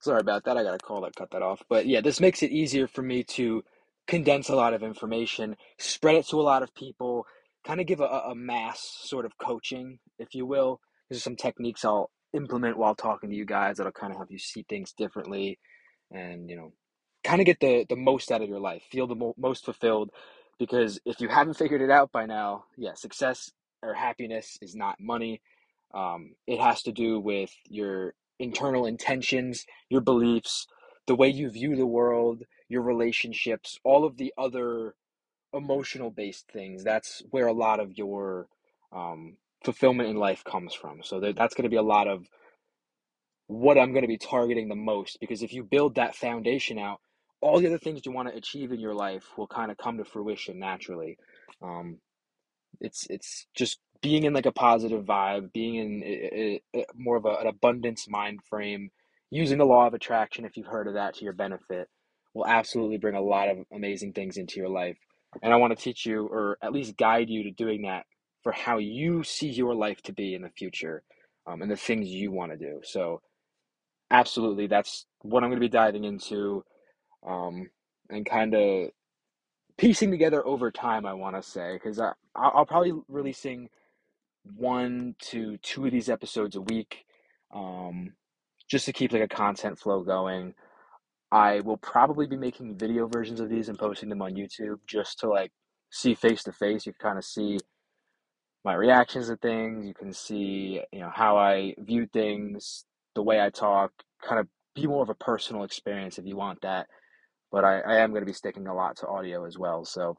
Sorry 0.00 0.20
about 0.20 0.44
that. 0.44 0.56
I 0.56 0.62
got 0.62 0.74
a 0.74 0.78
call 0.78 1.00
that 1.02 1.16
cut 1.16 1.30
that 1.32 1.42
off. 1.42 1.62
But 1.68 1.86
yeah, 1.86 2.00
this 2.00 2.20
makes 2.20 2.42
it 2.42 2.50
easier 2.52 2.86
for 2.86 3.02
me 3.02 3.24
to 3.24 3.62
condense 4.06 4.48
a 4.48 4.56
lot 4.56 4.74
of 4.74 4.82
information, 4.82 5.56
spread 5.78 6.16
it 6.16 6.26
to 6.28 6.40
a 6.40 6.42
lot 6.42 6.62
of 6.62 6.74
people, 6.74 7.26
kind 7.66 7.80
of 7.80 7.86
give 7.86 8.00
a, 8.00 8.04
a 8.04 8.34
mass 8.34 8.80
sort 9.02 9.24
of 9.24 9.36
coaching, 9.38 9.98
if 10.18 10.34
you 10.34 10.46
will. 10.46 10.80
There's 11.08 11.22
some 11.22 11.36
techniques 11.36 11.84
I'll 11.84 12.10
implement 12.32 12.78
while 12.78 12.94
talking 12.94 13.30
to 13.30 13.36
you 13.36 13.44
guys 13.44 13.76
that'll 13.76 13.92
kind 13.92 14.12
of 14.12 14.18
help 14.18 14.30
you 14.30 14.38
see 14.38 14.64
things 14.68 14.92
differently 14.96 15.58
and, 16.12 16.48
you 16.48 16.56
know, 16.56 16.72
kind 17.24 17.40
of 17.40 17.46
get 17.46 17.58
the, 17.60 17.84
the 17.88 17.96
most 17.96 18.30
out 18.30 18.42
of 18.42 18.48
your 18.48 18.60
life, 18.60 18.82
feel 18.90 19.06
the 19.06 19.14
mo- 19.16 19.34
most 19.36 19.64
fulfilled. 19.64 20.10
Because 20.58 21.00
if 21.04 21.20
you 21.20 21.28
haven't 21.28 21.54
figured 21.54 21.82
it 21.82 21.90
out 21.90 22.12
by 22.12 22.26
now, 22.26 22.64
yeah, 22.76 22.94
success 22.94 23.50
or 23.82 23.94
happiness 23.94 24.56
is 24.62 24.74
not 24.74 24.96
money. 25.00 25.40
Um, 25.94 26.34
it 26.46 26.60
has 26.60 26.82
to 26.82 26.92
do 26.92 27.18
with 27.20 27.50
your 27.68 28.14
internal 28.38 28.86
intentions, 28.86 29.66
your 29.88 30.00
beliefs, 30.00 30.66
the 31.06 31.14
way 31.16 31.28
you 31.28 31.50
view 31.50 31.76
the 31.76 31.86
world, 31.86 32.42
your 32.68 32.82
relationships, 32.82 33.78
all 33.84 34.04
of 34.04 34.16
the 34.16 34.32
other 34.36 34.94
emotional 35.52 36.10
based 36.10 36.46
things. 36.52 36.84
That's 36.84 37.22
where 37.30 37.46
a 37.46 37.52
lot 37.52 37.80
of 37.80 37.96
your 37.96 38.48
um, 38.92 39.36
fulfillment 39.64 40.08
in 40.08 40.16
life 40.16 40.44
comes 40.44 40.74
from. 40.74 41.02
So 41.02 41.20
that's 41.20 41.54
going 41.54 41.64
to 41.64 41.70
be 41.70 41.76
a 41.76 41.82
lot 41.82 42.08
of 42.08 42.26
what 43.46 43.78
I'm 43.78 43.92
going 43.92 44.02
to 44.02 44.08
be 44.08 44.18
targeting 44.18 44.68
the 44.68 44.74
most 44.74 45.18
because 45.20 45.42
if 45.42 45.52
you 45.52 45.62
build 45.62 45.96
that 45.96 46.16
foundation 46.16 46.78
out, 46.78 47.00
all 47.40 47.60
the 47.60 47.66
other 47.66 47.78
things 47.78 48.02
you 48.04 48.12
want 48.12 48.28
to 48.28 48.36
achieve 48.36 48.72
in 48.72 48.80
your 48.80 48.94
life 48.94 49.24
will 49.36 49.46
kind 49.46 49.70
of 49.70 49.76
come 49.78 49.98
to 49.98 50.04
fruition 50.04 50.58
naturally. 50.58 51.18
Um, 51.62 51.98
it's 52.80 53.06
it's 53.08 53.46
just 53.54 53.78
being 54.06 54.22
in 54.22 54.32
like 54.32 54.46
a 54.46 54.52
positive 54.52 55.04
vibe, 55.04 55.52
being 55.52 55.74
in 55.74 56.02
a, 56.04 56.62
a, 56.76 56.86
more 56.94 57.16
of 57.16 57.24
a, 57.24 57.38
an 57.40 57.48
abundance 57.48 58.06
mind 58.08 58.38
frame, 58.48 58.88
using 59.30 59.58
the 59.58 59.66
law 59.66 59.84
of 59.84 59.94
attraction, 59.94 60.44
if 60.44 60.56
you've 60.56 60.68
heard 60.68 60.86
of 60.86 60.94
that, 60.94 61.16
to 61.16 61.24
your 61.24 61.32
benefit, 61.32 61.88
will 62.32 62.46
absolutely 62.46 62.98
bring 62.98 63.16
a 63.16 63.20
lot 63.20 63.48
of 63.48 63.58
amazing 63.72 64.12
things 64.12 64.36
into 64.36 64.60
your 64.60 64.68
life. 64.68 64.96
And 65.42 65.52
I 65.52 65.56
want 65.56 65.76
to 65.76 65.84
teach 65.84 66.06
you, 66.06 66.24
or 66.24 66.56
at 66.62 66.72
least 66.72 66.96
guide 66.96 67.28
you 67.28 67.42
to 67.42 67.50
doing 67.50 67.82
that 67.82 68.04
for 68.44 68.52
how 68.52 68.78
you 68.78 69.24
see 69.24 69.48
your 69.48 69.74
life 69.74 70.00
to 70.02 70.12
be 70.12 70.34
in 70.34 70.42
the 70.42 70.50
future 70.50 71.02
um, 71.48 71.60
and 71.60 71.68
the 71.68 71.76
things 71.76 72.06
you 72.06 72.30
want 72.30 72.52
to 72.52 72.56
do. 72.58 72.82
So, 72.84 73.22
absolutely, 74.12 74.68
that's 74.68 75.04
what 75.22 75.42
I'm 75.42 75.50
going 75.50 75.60
to 75.60 75.66
be 75.66 75.68
diving 75.68 76.04
into 76.04 76.62
um, 77.26 77.70
and 78.08 78.24
kind 78.24 78.54
of 78.54 78.90
piecing 79.78 80.12
together 80.12 80.46
over 80.46 80.70
time, 80.70 81.06
I 81.06 81.14
want 81.14 81.34
to 81.34 81.42
say, 81.42 81.72
because 81.72 82.00
I'll 82.36 82.66
probably 82.66 82.92
releasing 83.08 83.68
one 84.54 85.14
to 85.30 85.56
two 85.58 85.86
of 85.86 85.92
these 85.92 86.08
episodes 86.08 86.56
a 86.56 86.60
week, 86.60 87.04
um, 87.54 88.12
just 88.70 88.86
to 88.86 88.92
keep 88.92 89.12
like 89.12 89.22
a 89.22 89.28
content 89.28 89.78
flow 89.78 90.02
going. 90.02 90.54
I 91.32 91.60
will 91.60 91.76
probably 91.76 92.26
be 92.26 92.36
making 92.36 92.78
video 92.78 93.08
versions 93.08 93.40
of 93.40 93.48
these 93.48 93.68
and 93.68 93.78
posting 93.78 94.08
them 94.08 94.22
on 94.22 94.34
YouTube 94.34 94.78
just 94.86 95.18
to 95.20 95.28
like 95.28 95.50
see 95.90 96.14
face 96.14 96.44
to 96.44 96.52
face. 96.52 96.86
You 96.86 96.92
can 96.92 97.08
kind 97.10 97.18
of 97.18 97.24
see 97.24 97.58
my 98.64 98.74
reactions 98.74 99.28
to 99.28 99.36
things. 99.36 99.86
You 99.86 99.94
can 99.94 100.12
see, 100.12 100.80
you 100.92 101.00
know, 101.00 101.10
how 101.12 101.36
I 101.36 101.74
view 101.78 102.06
things, 102.12 102.84
the 103.14 103.22
way 103.22 103.40
I 103.40 103.50
talk, 103.50 103.92
kind 104.22 104.40
of 104.40 104.48
be 104.74 104.86
more 104.86 105.02
of 105.02 105.08
a 105.08 105.14
personal 105.14 105.64
experience 105.64 106.18
if 106.18 106.26
you 106.26 106.36
want 106.36 106.60
that. 106.62 106.86
But 107.50 107.64
I, 107.64 107.80
I 107.80 107.96
am 107.98 108.10
going 108.10 108.22
to 108.22 108.26
be 108.26 108.32
sticking 108.32 108.66
a 108.66 108.74
lot 108.74 108.96
to 108.98 109.06
audio 109.06 109.46
as 109.46 109.58
well. 109.58 109.84
So 109.84 110.16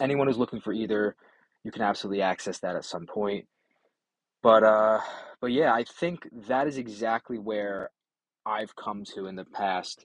anyone 0.00 0.26
who's 0.26 0.38
looking 0.38 0.60
for 0.60 0.72
either, 0.72 1.16
you 1.64 1.70
can 1.70 1.82
absolutely 1.82 2.22
access 2.22 2.58
that 2.60 2.76
at 2.76 2.84
some 2.84 3.06
point. 3.06 3.46
But 4.42 4.64
uh, 4.64 5.00
but 5.40 5.52
yeah, 5.52 5.72
I 5.72 5.84
think 5.84 6.26
that 6.48 6.66
is 6.66 6.78
exactly 6.78 7.38
where 7.38 7.90
I've 8.46 8.74
come 8.76 9.04
to 9.14 9.26
in 9.26 9.36
the 9.36 9.44
past 9.44 10.04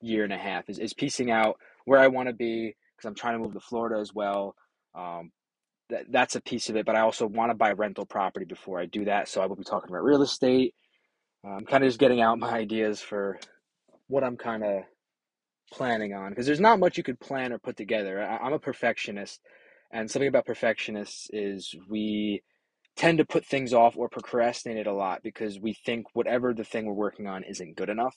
year 0.00 0.24
and 0.24 0.32
a 0.32 0.38
half 0.38 0.68
is, 0.68 0.78
is 0.78 0.94
piecing 0.94 1.30
out 1.30 1.56
where 1.84 2.00
I 2.00 2.08
want 2.08 2.28
to 2.28 2.34
be 2.34 2.74
because 2.96 3.08
I'm 3.08 3.14
trying 3.14 3.34
to 3.34 3.38
move 3.40 3.54
to 3.54 3.60
Florida 3.60 4.00
as 4.00 4.12
well. 4.14 4.54
Um, 4.94 5.30
that, 5.90 6.10
that's 6.10 6.36
a 6.36 6.40
piece 6.40 6.68
of 6.68 6.76
it, 6.76 6.86
but 6.86 6.96
I 6.96 7.00
also 7.00 7.26
want 7.26 7.50
to 7.50 7.56
buy 7.56 7.72
rental 7.72 8.06
property 8.06 8.46
before 8.46 8.80
I 8.80 8.86
do 8.86 9.04
that. 9.06 9.28
So 9.28 9.40
I 9.40 9.46
will 9.46 9.56
be 9.56 9.64
talking 9.64 9.90
about 9.90 10.04
real 10.04 10.22
estate. 10.22 10.74
I'm 11.44 11.66
kind 11.66 11.82
of 11.82 11.88
just 11.88 11.98
getting 12.00 12.20
out 12.20 12.38
my 12.38 12.50
ideas 12.52 13.00
for 13.00 13.38
what 14.08 14.24
I'm 14.24 14.36
kind 14.36 14.62
of 14.64 14.82
planning 15.72 16.12
on 16.14 16.30
because 16.30 16.46
there's 16.46 16.60
not 16.60 16.78
much 16.78 16.96
you 16.96 17.02
could 17.02 17.20
plan 17.20 17.52
or 17.52 17.58
put 17.58 17.76
together. 17.76 18.22
I, 18.22 18.38
I'm 18.38 18.52
a 18.52 18.58
perfectionist, 18.58 19.40
and 19.92 20.10
something 20.10 20.28
about 20.28 20.46
perfectionists 20.46 21.28
is 21.32 21.74
we 21.88 22.42
tend 22.96 23.18
to 23.18 23.24
put 23.24 23.44
things 23.44 23.72
off 23.72 23.96
or 23.96 24.08
procrastinate 24.08 24.78
it 24.78 24.86
a 24.86 24.92
lot 24.92 25.22
because 25.22 25.58
we 25.58 25.72
think 25.72 26.06
whatever 26.14 26.52
the 26.52 26.64
thing 26.64 26.86
we're 26.86 26.92
working 26.92 27.26
on 27.26 27.44
isn't 27.44 27.76
good 27.76 27.88
enough 27.88 28.16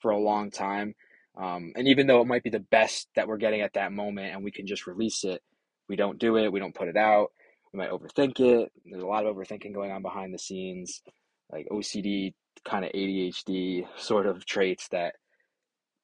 for 0.00 0.10
a 0.10 0.18
long 0.18 0.50
time. 0.50 0.94
Um, 1.36 1.72
and 1.76 1.88
even 1.88 2.06
though 2.06 2.20
it 2.20 2.26
might 2.26 2.42
be 2.42 2.50
the 2.50 2.60
best 2.60 3.08
that 3.16 3.26
we're 3.26 3.38
getting 3.38 3.62
at 3.62 3.74
that 3.74 3.92
moment 3.92 4.34
and 4.34 4.44
we 4.44 4.50
can 4.50 4.66
just 4.66 4.86
release 4.86 5.24
it, 5.24 5.42
we 5.88 5.96
don't 5.96 6.18
do 6.18 6.36
it, 6.36 6.52
we 6.52 6.60
don't 6.60 6.74
put 6.74 6.88
it 6.88 6.96
out, 6.96 7.32
we 7.72 7.78
might 7.78 7.90
overthink 7.90 8.38
it. 8.40 8.70
There's 8.84 9.02
a 9.02 9.06
lot 9.06 9.26
of 9.26 9.34
overthinking 9.34 9.74
going 9.74 9.90
on 9.90 10.02
behind 10.02 10.34
the 10.34 10.38
scenes, 10.38 11.02
like 11.50 11.66
OCD, 11.70 12.34
kind 12.64 12.84
of 12.84 12.92
ADHD 12.92 13.86
sort 13.96 14.26
of 14.26 14.44
traits 14.44 14.88
that 14.88 15.14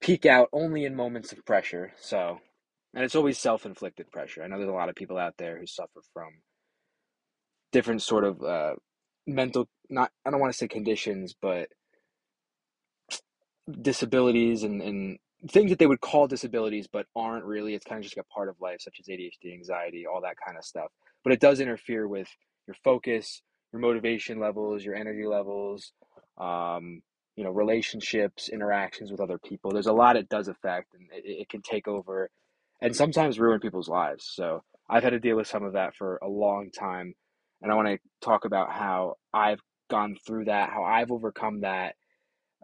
peek 0.01 0.25
out 0.25 0.49
only 0.51 0.85
in 0.85 0.95
moments 0.95 1.31
of 1.31 1.45
pressure. 1.45 1.93
So, 1.99 2.39
and 2.93 3.03
it's 3.03 3.15
always 3.15 3.37
self 3.39 3.65
inflicted 3.65 4.11
pressure. 4.11 4.43
I 4.43 4.47
know 4.47 4.57
there's 4.57 4.69
a 4.69 4.73
lot 4.73 4.89
of 4.89 4.95
people 4.95 5.17
out 5.17 5.35
there 5.37 5.59
who 5.59 5.67
suffer 5.67 6.01
from 6.13 6.29
different 7.71 8.01
sort 8.01 8.23
of 8.23 8.41
uh, 8.41 8.73
mental 9.27 9.67
not 9.89 10.11
I 10.25 10.31
don't 10.31 10.39
want 10.39 10.51
to 10.53 10.57
say 10.57 10.67
conditions, 10.67 11.35
but 11.39 11.69
disabilities 13.81 14.63
and, 14.63 14.81
and 14.81 15.19
things 15.49 15.69
that 15.69 15.79
they 15.79 15.87
would 15.87 16.01
call 16.01 16.27
disabilities 16.27 16.87
but 16.91 17.05
aren't 17.15 17.45
really. 17.45 17.75
It's 17.75 17.85
kind 17.85 17.99
of 17.99 18.03
just 18.03 18.17
a 18.17 18.23
part 18.23 18.49
of 18.49 18.55
life, 18.61 18.81
such 18.81 18.97
as 18.99 19.07
ADHD, 19.07 19.53
anxiety, 19.53 20.05
all 20.05 20.21
that 20.21 20.35
kind 20.45 20.57
of 20.57 20.65
stuff. 20.65 20.91
But 21.23 21.33
it 21.33 21.39
does 21.39 21.59
interfere 21.59 22.07
with 22.07 22.27
your 22.67 22.75
focus, 22.83 23.41
your 23.71 23.81
motivation 23.81 24.39
levels, 24.39 24.83
your 24.83 24.95
energy 24.95 25.25
levels, 25.25 25.93
um, 26.37 27.01
you 27.35 27.43
know, 27.43 27.51
relationships, 27.51 28.49
interactions 28.49 29.11
with 29.11 29.21
other 29.21 29.37
people. 29.39 29.71
There's 29.71 29.87
a 29.87 29.93
lot 29.93 30.15
it 30.17 30.29
does 30.29 30.47
affect, 30.47 30.93
and 30.93 31.07
it, 31.13 31.41
it 31.41 31.49
can 31.49 31.61
take 31.61 31.87
over, 31.87 32.29
and 32.81 32.95
sometimes 32.95 33.39
ruin 33.39 33.59
people's 33.59 33.89
lives. 33.89 34.29
So 34.33 34.63
I've 34.89 35.03
had 35.03 35.11
to 35.11 35.19
deal 35.19 35.35
with 35.35 35.47
some 35.47 35.63
of 35.63 35.73
that 35.73 35.95
for 35.95 36.17
a 36.21 36.27
long 36.27 36.69
time 36.71 37.13
and 37.61 37.71
I 37.71 37.75
want 37.75 37.87
to 37.87 37.99
talk 38.21 38.45
about 38.45 38.71
how 38.71 39.15
I've 39.33 39.59
gone 39.89 40.15
through 40.25 40.45
that, 40.45 40.69
how 40.69 40.83
I've 40.83 41.11
overcome 41.11 41.61
that 41.61 41.95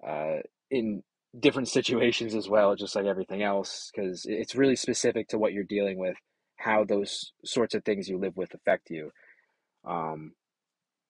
uh, 0.08 0.38
in 0.72 1.04
different 1.38 1.68
situations 1.68 2.34
as 2.34 2.48
well, 2.48 2.76
just 2.76 2.96
like 2.96 3.06
everything 3.06 3.44
else, 3.44 3.92
because 3.94 4.26
it's 4.26 4.56
really 4.56 4.76
specific 4.76 5.28
to 5.30 5.38
what 5.38 5.54
you're 5.54 5.64
dealing 5.64 5.98
with, 5.98 6.16
how 6.58 6.86
those 6.86 7.34
sorts 7.44 7.76
of 7.76 7.84
things 7.84 8.08
you 8.08 8.18
live 8.18 8.38
with 8.38 8.54
affect 8.54 8.90
you. 8.90 9.12
Um, 9.86 10.34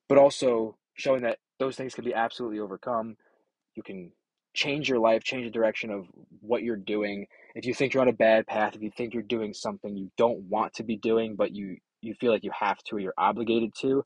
but 0.10 0.18
also 0.18 0.78
showing 0.96 1.22
that 1.22 1.38
those 1.60 1.76
things 1.76 1.94
can 1.94 2.06
be 2.06 2.14
absolutely 2.14 2.60
overcome. 2.60 3.18
You 3.76 3.84
can 3.84 4.12
change 4.54 4.90
your 4.90 5.00
life, 5.00 5.24
change 5.24 5.46
the 5.46 5.52
direction 5.52 5.92
of 5.92 6.08
what 6.42 6.64
you're 6.64 6.76
doing. 6.76 7.28
If 7.56 7.66
you 7.66 7.74
think 7.74 7.94
you're 7.94 8.02
on 8.02 8.10
a 8.10 8.14
bad 8.14 8.48
path, 8.48 8.76
if 8.76 8.82
you 8.82 8.92
think 8.96 9.14
you're 9.14 9.24
doing 9.24 9.54
something 9.54 9.96
you 9.96 10.12
don't 10.18 10.42
want 10.50 10.74
to 10.76 10.84
be 10.84 10.98
doing, 10.98 11.36
but 11.36 11.56
you 11.56 11.78
you 12.02 12.14
feel 12.16 12.32
like 12.32 12.44
you 12.44 12.52
have 12.58 12.78
to 12.84 12.98
or 12.98 13.00
you're 13.00 13.14
obligated 13.18 13.74
to, 13.82 14.04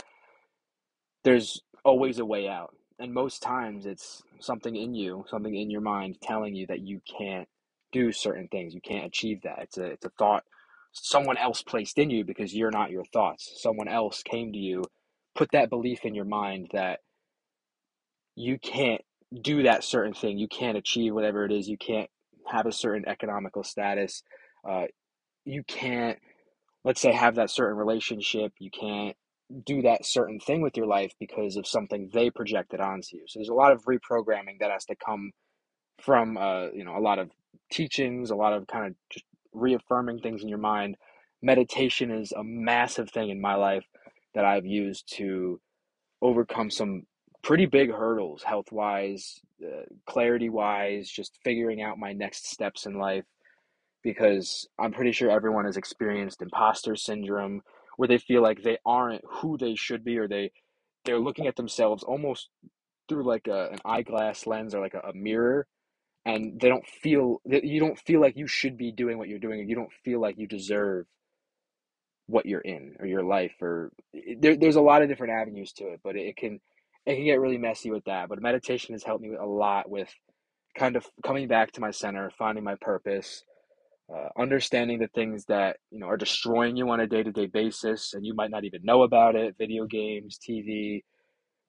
there's 1.23 1.61
always 1.83 2.19
a 2.19 2.25
way 2.25 2.47
out. 2.47 2.73
And 2.99 3.13
most 3.13 3.41
times 3.41 3.85
it's 3.85 4.23
something 4.39 4.75
in 4.75 4.93
you, 4.93 5.25
something 5.29 5.55
in 5.55 5.69
your 5.69 5.81
mind 5.81 6.17
telling 6.21 6.55
you 6.55 6.67
that 6.67 6.81
you 6.81 7.01
can't 7.19 7.47
do 7.91 8.11
certain 8.11 8.47
things. 8.49 8.73
You 8.73 8.81
can't 8.81 9.05
achieve 9.05 9.41
that. 9.43 9.59
It's 9.59 9.77
a 9.77 9.85
it's 9.85 10.05
a 10.05 10.11
thought 10.17 10.43
someone 10.93 11.37
else 11.37 11.61
placed 11.61 11.97
in 11.97 12.09
you 12.09 12.23
because 12.25 12.53
you're 12.53 12.71
not 12.71 12.91
your 12.91 13.05
thoughts. 13.05 13.51
Someone 13.61 13.87
else 13.87 14.23
came 14.23 14.51
to 14.53 14.57
you, 14.57 14.83
put 15.35 15.49
that 15.51 15.69
belief 15.69 16.05
in 16.05 16.15
your 16.15 16.25
mind 16.25 16.69
that 16.73 16.99
you 18.35 18.57
can't 18.59 19.01
do 19.41 19.63
that 19.63 19.83
certain 19.83 20.13
thing, 20.13 20.37
you 20.37 20.47
can't 20.47 20.77
achieve 20.77 21.13
whatever 21.13 21.45
it 21.45 21.51
is, 21.51 21.67
you 21.67 21.77
can't 21.77 22.09
have 22.49 22.65
a 22.65 22.71
certain 22.71 23.07
economical 23.07 23.63
status, 23.63 24.23
uh, 24.67 24.85
you 25.45 25.63
can't, 25.63 26.17
let's 26.83 27.01
say, 27.01 27.11
have 27.11 27.35
that 27.35 27.49
certain 27.49 27.77
relationship, 27.77 28.53
you 28.59 28.71
can't 28.71 29.15
do 29.65 29.81
that 29.81 30.05
certain 30.05 30.39
thing 30.39 30.61
with 30.61 30.77
your 30.77 30.85
life 30.85 31.13
because 31.19 31.55
of 31.55 31.65
something 31.65 32.09
they 32.13 32.29
projected 32.29 32.79
onto 32.79 33.17
you. 33.17 33.23
So 33.27 33.39
there's 33.39 33.49
a 33.49 33.53
lot 33.53 33.71
of 33.71 33.83
reprogramming 33.85 34.59
that 34.59 34.71
has 34.71 34.85
to 34.85 34.95
come 34.95 35.31
from, 36.01 36.37
uh, 36.37 36.67
you 36.73 36.85
know, 36.85 36.95
a 36.97 37.01
lot 37.01 37.19
of 37.19 37.31
teachings, 37.71 38.29
a 38.29 38.35
lot 38.35 38.53
of 38.53 38.67
kind 38.67 38.85
of 38.87 38.93
just 39.09 39.25
reaffirming 39.53 40.19
things 40.19 40.43
in 40.43 40.49
your 40.49 40.59
mind. 40.59 40.95
Meditation 41.41 42.11
is 42.11 42.31
a 42.31 42.43
massive 42.43 43.09
thing 43.09 43.29
in 43.29 43.41
my 43.41 43.55
life 43.55 43.85
that 44.35 44.45
I've 44.45 44.65
used 44.65 45.11
to 45.17 45.59
overcome 46.21 46.69
some 46.69 47.03
pretty 47.41 47.65
big 47.65 47.91
hurdles 47.91 48.43
health 48.43 48.71
wise, 48.71 49.41
clarity 50.07 50.49
wise, 50.49 51.09
just 51.09 51.39
figuring 51.43 51.81
out 51.81 51.97
my 51.99 52.13
next 52.13 52.49
steps 52.49 52.85
in 52.85 52.97
life. 52.97 53.25
Because 54.01 54.67
I'm 54.79 54.93
pretty 54.93 55.11
sure 55.11 55.29
everyone 55.29 55.65
has 55.65 55.77
experienced 55.77 56.41
imposter 56.41 56.95
syndrome 56.95 57.61
where 57.97 58.07
they 58.07 58.17
feel 58.17 58.41
like 58.41 58.63
they 58.63 58.77
aren't 58.85 59.21
who 59.27 59.57
they 59.57 59.75
should 59.75 60.05
be 60.05 60.17
or 60.17 60.27
they 60.27 60.51
they're 61.03 61.19
looking 61.19 61.47
at 61.47 61.57
themselves 61.57 62.03
almost 62.03 62.49
through 63.09 63.23
like 63.25 63.47
a, 63.47 63.71
an 63.71 63.79
eyeglass 63.83 64.47
lens 64.47 64.73
or 64.73 64.79
like 64.79 64.93
a, 64.93 64.99
a 65.09 65.13
mirror 65.13 65.67
and 66.25 66.59
they 66.61 66.69
don't 66.69 66.87
feel 66.87 67.41
you 67.45 67.79
don't 67.79 67.99
feel 67.99 68.21
like 68.21 68.37
you 68.37 68.47
should 68.47 68.77
be 68.77 68.91
doing 68.91 69.17
what 69.17 69.27
you're 69.27 69.39
doing 69.39 69.59
and 69.59 69.69
you 69.69 69.75
don't 69.75 69.91
feel 70.05 70.21
like 70.21 70.37
you 70.37 70.47
deserve 70.47 71.05
what 72.27 72.45
you're 72.45 72.61
in 72.61 72.95
or 72.99 73.05
your 73.05 73.23
life 73.23 73.53
or 73.61 73.91
there, 74.39 74.55
there's 74.55 74.75
a 74.75 74.81
lot 74.81 75.01
of 75.01 75.09
different 75.09 75.33
avenues 75.33 75.73
to 75.73 75.85
it 75.85 75.99
but 76.03 76.15
it 76.15 76.37
can 76.37 76.59
it 77.09 77.15
can 77.15 77.25
get 77.25 77.39
really 77.39 77.57
messy 77.57 77.91
with 77.91 78.03
that 78.05 78.29
but 78.29 78.41
meditation 78.41 78.93
has 78.93 79.03
helped 79.03 79.23
me 79.23 79.35
a 79.35 79.45
lot 79.45 79.89
with 79.89 80.09
kind 80.77 80.95
of 80.95 81.05
coming 81.25 81.47
back 81.47 81.71
to 81.71 81.81
my 81.81 81.91
center 81.91 82.31
finding 82.37 82.63
my 82.63 82.75
purpose 82.81 83.43
uh, 84.13 84.27
understanding 84.39 84.99
the 84.99 85.07
things 85.09 85.45
that 85.45 85.77
you 85.91 85.99
know 85.99 86.07
are 86.07 86.17
destroying 86.17 86.75
you 86.75 86.89
on 86.89 86.99
a 86.99 87.07
day-to-day 87.07 87.47
basis 87.47 88.13
and 88.13 88.25
you 88.25 88.33
might 88.33 88.51
not 88.51 88.63
even 88.63 88.81
know 88.83 89.03
about 89.03 89.35
it 89.35 89.55
video 89.57 89.85
games 89.85 90.37
tv 90.37 91.03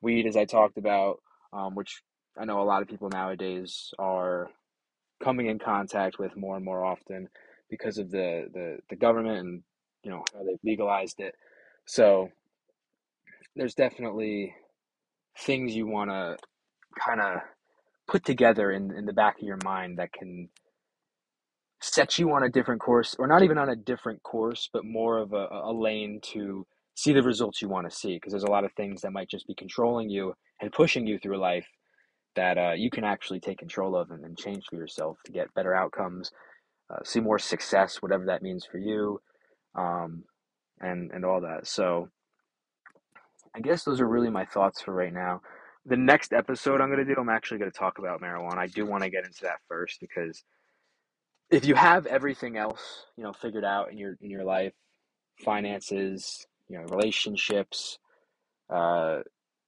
weed 0.02 0.26
as 0.26 0.36
i 0.36 0.44
talked 0.44 0.78
about 0.78 1.18
um, 1.52 1.74
which 1.74 2.02
I 2.38 2.44
know 2.44 2.60
a 2.60 2.64
lot 2.64 2.82
of 2.82 2.88
people 2.88 3.08
nowadays 3.08 3.92
are 3.98 4.48
coming 5.22 5.46
in 5.46 5.58
contact 5.58 6.18
with 6.18 6.36
more 6.36 6.56
and 6.56 6.64
more 6.64 6.84
often 6.84 7.28
because 7.68 7.98
of 7.98 8.10
the, 8.10 8.46
the, 8.52 8.78
the 8.88 8.96
government 8.96 9.38
and 9.38 9.62
you 10.02 10.10
know 10.10 10.24
how 10.32 10.42
they've 10.44 10.58
legalized 10.64 11.20
it. 11.20 11.34
So 11.86 12.30
there's 13.56 13.74
definitely 13.74 14.54
things 15.38 15.74
you 15.74 15.86
want 15.86 16.10
to 16.10 16.36
kind 16.98 17.20
of 17.20 17.40
put 18.08 18.24
together 18.24 18.70
in, 18.70 18.90
in 18.92 19.06
the 19.06 19.12
back 19.12 19.36
of 19.40 19.46
your 19.46 19.58
mind 19.64 19.98
that 19.98 20.12
can 20.12 20.48
set 21.80 22.18
you 22.18 22.30
on 22.32 22.42
a 22.42 22.48
different 22.48 22.80
course 22.80 23.16
or 23.18 23.26
not 23.26 23.42
even 23.42 23.56
on 23.56 23.70
a 23.70 23.76
different 23.76 24.22
course 24.22 24.68
but 24.72 24.84
more 24.84 25.18
of 25.18 25.32
a, 25.32 25.48
a 25.64 25.72
lane 25.72 26.20
to 26.22 26.66
see 26.94 27.12
the 27.12 27.22
results 27.22 27.62
you 27.62 27.68
want 27.68 27.88
to 27.88 27.96
see 27.96 28.14
because 28.16 28.32
there's 28.32 28.42
a 28.42 28.50
lot 28.50 28.64
of 28.64 28.72
things 28.76 29.00
that 29.00 29.12
might 29.12 29.30
just 29.30 29.46
be 29.46 29.54
controlling 29.54 30.10
you 30.10 30.34
and 30.60 30.72
pushing 30.72 31.06
you 31.06 31.18
through 31.18 31.38
life 31.38 31.66
that 32.36 32.58
uh, 32.58 32.72
you 32.76 32.90
can 32.90 33.04
actually 33.04 33.40
take 33.40 33.58
control 33.58 33.96
of 33.96 34.10
and, 34.10 34.24
and, 34.24 34.38
change 34.38 34.64
for 34.68 34.76
yourself 34.76 35.16
to 35.24 35.32
get 35.32 35.52
better 35.54 35.74
outcomes, 35.74 36.30
uh, 36.90 37.02
see 37.04 37.20
more 37.20 37.38
success, 37.38 37.96
whatever 38.00 38.26
that 38.26 38.42
means 38.42 38.64
for 38.70 38.78
you, 38.78 39.20
um, 39.74 40.24
and 40.80 41.10
and 41.10 41.24
all 41.24 41.40
that. 41.40 41.66
So, 41.66 42.08
I 43.54 43.60
guess 43.60 43.84
those 43.84 44.00
are 44.00 44.08
really 44.08 44.30
my 44.30 44.44
thoughts 44.44 44.80
for 44.80 44.94
right 44.94 45.12
now. 45.12 45.42
The 45.86 45.96
next 45.96 46.32
episode 46.32 46.80
I'm 46.80 46.90
going 46.90 47.04
to 47.04 47.14
do, 47.14 47.20
I'm 47.20 47.28
actually 47.28 47.58
going 47.58 47.70
to 47.70 47.78
talk 47.78 47.98
about 47.98 48.20
marijuana. 48.20 48.58
I 48.58 48.66
do 48.66 48.86
want 48.86 49.02
to 49.02 49.10
get 49.10 49.24
into 49.24 49.42
that 49.42 49.58
first 49.68 50.00
because 50.00 50.44
if 51.50 51.64
you 51.66 51.74
have 51.74 52.06
everything 52.06 52.56
else, 52.56 53.06
you 53.16 53.24
know, 53.24 53.32
figured 53.32 53.64
out 53.64 53.90
in 53.90 53.98
your 53.98 54.16
in 54.20 54.30
your 54.30 54.44
life, 54.44 54.72
finances, 55.44 56.46
you 56.68 56.78
know, 56.78 56.84
relationships, 56.84 57.98
uh, 58.68 59.20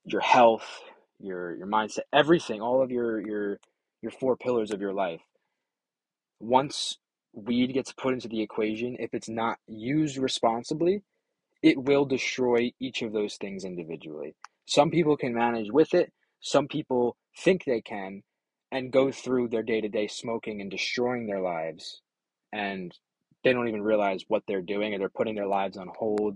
your 0.04 0.20
health, 0.20 0.82
your 1.18 1.56
your 1.56 1.66
mindset, 1.66 2.00
everything, 2.12 2.60
all 2.60 2.82
of 2.82 2.90
your 2.90 3.20
your 3.26 3.58
your 4.02 4.12
four 4.12 4.36
pillars 4.36 4.70
of 4.70 4.80
your 4.80 4.92
life. 4.92 5.22
Once 6.40 6.98
weed 7.32 7.72
gets 7.72 7.92
put 7.92 8.14
into 8.14 8.28
the 8.28 8.42
equation, 8.42 8.96
if 9.00 9.14
it's 9.14 9.28
not 9.28 9.58
used 9.66 10.18
responsibly, 10.18 11.02
it 11.62 11.82
will 11.82 12.04
destroy 12.04 12.72
each 12.80 13.02
of 13.02 13.12
those 13.12 13.36
things 13.36 13.64
individually. 13.64 14.34
Some 14.66 14.90
people 14.90 15.16
can 15.16 15.34
manage 15.34 15.70
with 15.70 15.94
it, 15.94 16.12
some 16.40 16.68
people 16.68 17.16
think 17.38 17.64
they 17.64 17.80
can 17.80 18.22
and 18.72 18.92
go 18.92 19.12
through 19.12 19.48
their 19.48 19.62
day-to-day 19.62 20.08
smoking 20.08 20.60
and 20.60 20.70
destroying 20.70 21.26
their 21.26 21.40
lives 21.40 22.02
and 22.52 22.92
they 23.44 23.52
don't 23.52 23.68
even 23.68 23.82
realize 23.82 24.24
what 24.28 24.42
they're 24.48 24.62
doing 24.62 24.94
or 24.94 24.98
they're 24.98 25.08
putting 25.08 25.34
their 25.36 25.46
lives 25.46 25.76
on 25.76 25.88
hold 25.98 26.34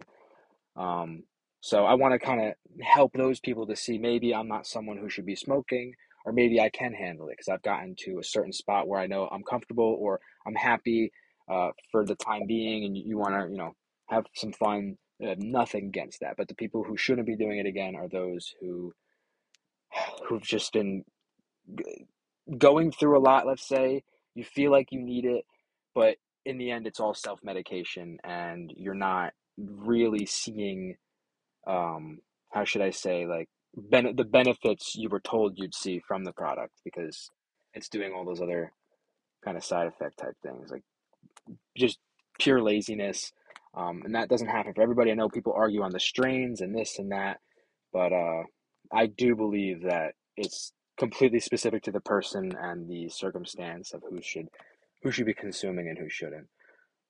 um, 0.76 1.24
so 1.60 1.84
I 1.84 1.94
want 1.94 2.12
to 2.12 2.18
kind 2.18 2.40
of 2.42 2.54
help 2.82 3.12
those 3.14 3.40
people 3.40 3.66
to 3.66 3.76
see 3.76 3.98
maybe 3.98 4.34
I'm 4.34 4.48
not 4.48 4.66
someone 4.66 4.98
who 4.98 5.08
should 5.08 5.26
be 5.26 5.36
smoking, 5.36 5.94
or 6.24 6.32
maybe 6.32 6.60
I 6.60 6.70
can 6.70 6.92
handle 6.92 7.28
it 7.28 7.32
because 7.38 7.48
I've 7.48 7.62
gotten 7.62 7.94
to 8.00 8.18
a 8.18 8.24
certain 8.24 8.52
spot 8.52 8.88
where 8.88 9.00
I 9.00 9.06
know 9.06 9.28
I'm 9.30 9.42
comfortable 9.44 9.96
or 10.00 10.20
I'm 10.46 10.54
happy 10.54 11.12
uh, 11.50 11.70
for 11.90 12.04
the 12.04 12.16
time 12.16 12.46
being, 12.46 12.84
and 12.84 12.96
you, 12.96 13.04
you 13.06 13.18
want 13.18 13.34
to, 13.34 13.50
you 13.50 13.58
know, 13.58 13.74
have 14.08 14.24
some 14.34 14.52
fun. 14.52 14.96
Nothing 15.18 15.86
against 15.86 16.20
that, 16.20 16.36
but 16.36 16.48
the 16.48 16.54
people 16.54 16.84
who 16.84 16.96
shouldn't 16.96 17.26
be 17.26 17.36
doing 17.36 17.58
it 17.58 17.66
again 17.66 17.94
are 17.96 18.08
those 18.08 18.54
who 18.60 18.92
who've 20.28 20.42
just 20.42 20.72
been 20.72 21.04
going 22.58 22.92
through 22.92 23.18
a 23.18 23.20
lot. 23.20 23.46
Let's 23.46 23.66
say 23.66 24.02
you 24.34 24.44
feel 24.44 24.70
like 24.70 24.92
you 24.92 25.00
need 25.00 25.24
it, 25.24 25.44
but 25.94 26.16
in 26.44 26.58
the 26.58 26.70
end, 26.70 26.86
it's 26.86 27.00
all 27.00 27.14
self 27.14 27.40
medication, 27.42 28.18
and 28.24 28.72
you're 28.76 28.94
not 28.94 29.32
really 29.58 30.26
seeing 30.26 30.96
um, 31.66 32.18
how 32.52 32.64
should 32.64 32.82
I 32.82 32.90
say, 32.90 33.26
like 33.26 33.48
ben- 33.76 34.16
the 34.16 34.24
benefits 34.24 34.94
you 34.94 35.08
were 35.08 35.20
told 35.20 35.58
you'd 35.58 35.74
see 35.74 36.00
from 36.06 36.24
the 36.24 36.32
product 36.32 36.74
because 36.84 37.30
it's 37.74 37.88
doing 37.88 38.12
all 38.12 38.24
those 38.24 38.40
other 38.40 38.72
kind 39.44 39.56
of 39.56 39.64
side 39.64 39.86
effect 39.86 40.18
type 40.18 40.34
things, 40.42 40.70
like 40.70 40.82
just 41.76 41.98
pure 42.38 42.62
laziness. 42.62 43.32
Um, 43.76 44.02
and 44.04 44.14
that 44.14 44.28
doesn't 44.28 44.48
happen 44.48 44.72
for 44.74 44.82
everybody. 44.82 45.10
I 45.10 45.14
know 45.14 45.28
people 45.28 45.52
argue 45.54 45.82
on 45.82 45.92
the 45.92 46.00
strains 46.00 46.60
and 46.62 46.74
this 46.74 46.98
and 46.98 47.12
that, 47.12 47.40
but 47.92 48.12
uh, 48.12 48.42
I 48.92 49.06
do 49.06 49.36
believe 49.36 49.82
that 49.82 50.14
it's 50.36 50.72
completely 50.98 51.40
specific 51.40 51.82
to 51.82 51.92
the 51.92 52.00
person 52.00 52.52
and 52.58 52.88
the 52.88 53.08
circumstance 53.10 53.92
of 53.92 54.02
who 54.08 54.20
should 54.22 54.48
who 55.02 55.10
should 55.10 55.26
be 55.26 55.34
consuming 55.34 55.88
and 55.88 55.98
who 55.98 56.08
shouldn't. 56.08 56.46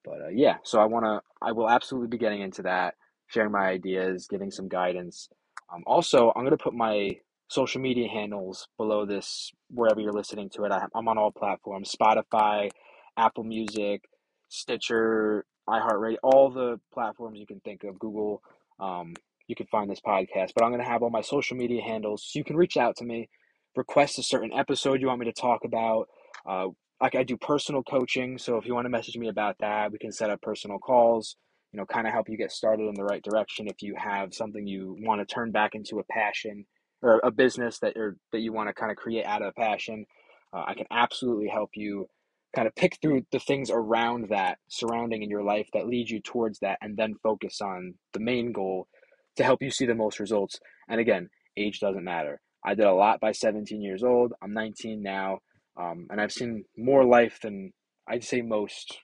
But 0.05 0.20
uh, 0.22 0.29
yeah, 0.33 0.57
so 0.64 0.81
I 0.81 0.87
want 0.87 1.05
to 1.05 1.20
I 1.40 1.52
will 1.52 1.70
absolutely 1.70 2.09
be 2.09 2.18
getting 2.18 2.40
into 2.40 2.62
that 2.62 2.94
sharing 3.29 3.52
my 3.52 3.66
ideas, 3.66 4.26
giving 4.29 4.50
some 4.50 4.68
guidance. 4.68 5.29
Um, 5.72 5.83
also, 5.87 6.33
I'm 6.37 6.48
to 6.48 6.57
put 6.57 6.74
my 6.74 7.16
social 7.48 7.81
media 7.81 8.09
handles 8.09 8.68
below 8.76 9.05
this 9.05 9.52
wherever 9.70 10.00
you're 10.00 10.12
listening 10.12 10.50
to 10.50 10.64
it. 10.64 10.72
I, 10.72 10.87
am 10.96 11.09
on 11.09 11.18
all 11.18 11.33
platforms 11.33 11.94
Spotify, 11.94 12.70
Apple 13.16 13.44
Music, 13.44 14.02
Stitcher, 14.48 15.44
iHeartRadio, 15.68 16.16
all 16.22 16.50
the 16.50 16.81
platforms 16.92 17.38
you 17.38 17.46
can 17.46 17.61
think 17.61 17.85
of, 17.85 17.98
Google. 17.98 18.42
Um, 18.79 19.14
you 19.48 19.55
can 19.55 19.66
find 19.66 19.90
this 19.90 20.00
podcast, 20.00 20.52
but 20.55 20.64
I'm 20.64 20.70
going 20.70 20.83
to 20.83 20.88
have 20.88 21.02
all 21.02 21.11
my 21.11 21.20
social 21.20 21.57
media 21.57 21.83
handles 21.83 22.24
so 22.26 22.38
you 22.38 22.44
can 22.44 22.57
reach 22.57 22.76
out 22.76 22.96
to 22.96 23.05
me, 23.05 23.29
request 23.76 24.18
a 24.18 24.22
certain 24.22 24.52
episode 24.52 25.00
you 25.00 25.07
want 25.07 25.20
me 25.20 25.26
to 25.26 25.33
talk 25.33 25.64
about. 25.64 26.09
Uh, 26.48 26.68
like 27.00 27.14
I 27.14 27.22
do 27.22 27.37
personal 27.37 27.83
coaching, 27.83 28.38
so 28.38 28.57
if 28.57 28.66
you 28.66 28.74
want 28.74 28.87
to 28.87 28.90
message 28.90 29.16
me 29.16 29.29
about 29.29 29.57
that, 29.61 29.92
we 29.92 29.98
can 29.98 30.12
set 30.12 30.31
up 30.31 30.40
personal 30.42 30.79
calls 30.79 31.37
you 31.76 31.83
know, 31.83 31.87
kind 31.87 32.07
of 32.07 32.12
help 32.14 32.29
you 32.29 32.38
get 32.38 32.52
started 32.52 32.88
in 32.88 32.94
the 32.94 33.05
right 33.05 33.22
direction 33.22 33.68
if 33.68 33.83
you 33.83 33.94
have 33.98 34.33
something 34.33 34.66
you 34.66 34.96
want 35.00 35.20
to 35.20 35.35
turn 35.35 35.50
back 35.50 35.74
into 35.74 35.98
a 35.98 36.05
passion 36.05 36.64
or 37.02 37.20
a 37.22 37.31
business 37.31 37.79
that 37.81 37.94
or 37.96 38.16
that 38.33 38.40
you 38.40 38.50
want 38.50 38.68
to 38.68 38.72
kind 38.72 38.90
of 38.90 38.96
create 38.96 39.26
out 39.26 39.42
of 39.42 39.48
a 39.48 39.61
passion. 39.61 40.07
Uh, 40.55 40.64
I 40.66 40.72
can 40.74 40.87
absolutely 40.90 41.48
help 41.48 41.70
you 41.74 42.09
kind 42.57 42.66
of 42.66 42.75
pick 42.75 42.97
through 43.03 43.23
the 43.33 43.38
things 43.38 43.71
around 43.71 44.31
that 44.31 44.57
surrounding 44.69 45.23
in 45.23 45.29
your 45.29 45.42
life 45.42 45.69
that 45.75 45.87
lead 45.87 46.09
you 46.09 46.21
towards 46.21 46.59
that 46.61 46.79
and 46.81 46.97
then 46.97 47.14
focus 47.23 47.61
on 47.61 47.92
the 48.14 48.21
main 48.21 48.51
goal 48.51 48.88
to 49.37 49.45
help 49.45 49.62
you 49.62 49.71
see 49.71 49.85
the 49.85 49.95
most 49.95 50.19
results. 50.19 50.59
And 50.88 50.99
again, 50.99 51.29
age 51.59 51.81
doesn't 51.81 52.03
matter. 52.03 52.40
I 52.64 52.75
did 52.75 52.87
a 52.87 52.95
lot 52.95 53.21
by 53.21 53.33
17 53.33 53.83
years 53.83 54.03
old. 54.03 54.33
I'm 54.42 54.55
19 54.55 55.03
now. 55.03 55.40
Um, 55.79 56.07
and 56.09 56.19
I've 56.19 56.33
seen 56.33 56.64
more 56.79 57.05
life 57.05 57.38
than 57.42 57.73
I'd 58.09 58.25
say 58.25 58.40
most 58.40 58.97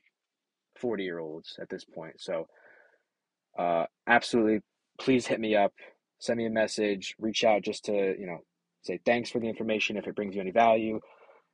40 0.80 1.04
year 1.04 1.18
olds 1.18 1.58
at 1.60 1.68
this 1.68 1.84
point. 1.84 2.14
So 2.20 2.46
uh, 3.58 3.84
absolutely, 4.06 4.60
please 4.98 5.26
hit 5.26 5.40
me 5.40 5.54
up, 5.54 5.74
send 6.18 6.38
me 6.38 6.46
a 6.46 6.50
message, 6.50 7.14
reach 7.18 7.44
out 7.44 7.62
just 7.62 7.84
to, 7.84 7.92
you 7.92 8.26
know, 8.26 8.38
say 8.80 8.98
thanks 9.04 9.28
for 9.28 9.40
the 9.40 9.48
information 9.48 9.98
if 9.98 10.06
it 10.06 10.16
brings 10.16 10.34
you 10.34 10.40
any 10.40 10.52
value. 10.52 10.98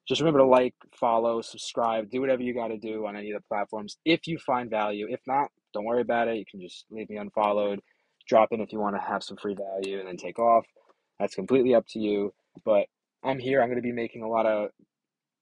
Just 0.09 0.21
remember 0.21 0.40
to 0.40 0.47
like, 0.47 0.75
follow, 0.99 1.42
subscribe, 1.42 2.11
do 2.11 2.21
whatever 2.21 2.42
you 2.42 2.55
got 2.55 2.68
to 2.68 2.79
do 2.79 3.07
on 3.07 3.16
any 3.16 3.31
of 3.31 3.40
the 3.40 3.47
platforms 3.49 3.99
if 4.05 4.27
you 4.27 4.38
find 4.38 4.71
value. 4.71 5.07
If 5.11 5.21
not, 5.27 5.51
don't 5.75 5.85
worry 5.85 6.01
about 6.01 6.29
it. 6.29 6.37
You 6.38 6.44
can 6.51 6.61
just 6.61 6.87
leave 6.90 7.11
me 7.11 7.16
unfollowed, 7.16 7.81
drop 8.29 8.49
in 8.53 8.61
if 8.61 8.73
you 8.73 8.81
want 8.81 8.97
to 8.97 9.03
have 9.03 9.23
some 9.23 9.37
free 9.37 9.55
value, 9.55 9.99
and 9.99 10.09
then 10.09 10.16
take 10.16 10.38
off. 10.38 10.64
That's 11.21 11.35
completely 11.35 11.75
up 11.75 11.85
to 11.90 11.99
you. 11.99 12.33
But 12.64 12.87
I'm 13.23 13.38
here. 13.38 13.61
I'm 13.61 13.68
going 13.68 13.77
to 13.77 13.83
be 13.83 13.92
making 13.92 14.23
a 14.23 14.29
lot 14.29 14.47
of 14.47 14.71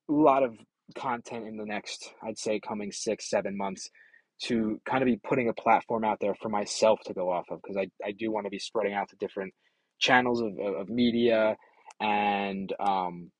a 0.09 0.13
lot 0.13 0.43
of 0.43 0.57
content 0.97 1.47
in 1.47 1.57
the 1.57 1.65
next, 1.65 2.13
I'd 2.23 2.39
say, 2.39 2.61
coming 2.61 2.93
six, 2.93 3.29
seven 3.29 3.57
months 3.57 3.89
to 4.45 4.81
kind 4.85 5.03
of 5.03 5.07
be 5.07 5.17
putting 5.17 5.49
a 5.49 5.55
platform 5.55 6.05
out 6.05 6.19
there 6.21 6.35
for 6.35 6.49
myself 6.49 7.01
to 7.07 7.15
go 7.15 7.31
off 7.31 7.47
of 7.51 7.61
because 7.63 7.77
I, 7.77 7.89
I 8.07 8.13
do 8.13 8.31
want 8.31 8.47
to 8.47 8.51
be 8.51 8.59
spreading 8.59 8.93
out 8.93 9.09
to 9.09 9.17
different 9.17 9.55
channels 9.99 10.43
of, 10.43 10.59
of 10.59 10.89
media 10.91 11.57
and 12.01 12.71
um 12.79 13.31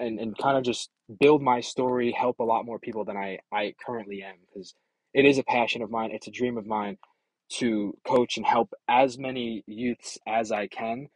and, 0.00 0.18
and 0.18 0.36
kind 0.36 0.56
of 0.56 0.64
just 0.64 0.90
build 1.20 1.42
my 1.42 1.60
story, 1.60 2.12
help 2.12 2.38
a 2.40 2.44
lot 2.44 2.64
more 2.64 2.78
people 2.78 3.04
than 3.04 3.16
I, 3.16 3.38
I 3.52 3.74
currently 3.84 4.22
am 4.22 4.36
because 4.48 4.74
it 5.14 5.24
is 5.24 5.38
a 5.38 5.44
passion 5.44 5.82
of 5.82 5.90
mine. 5.90 6.10
It's 6.12 6.28
a 6.28 6.32
dream 6.32 6.56
of 6.56 6.66
mine 6.66 6.98
to 7.58 7.96
coach 8.06 8.36
and 8.36 8.46
help 8.46 8.72
as 8.88 9.18
many 9.18 9.64
youths 9.66 10.18
as 10.26 10.52
I 10.52 10.68
can 10.68 11.08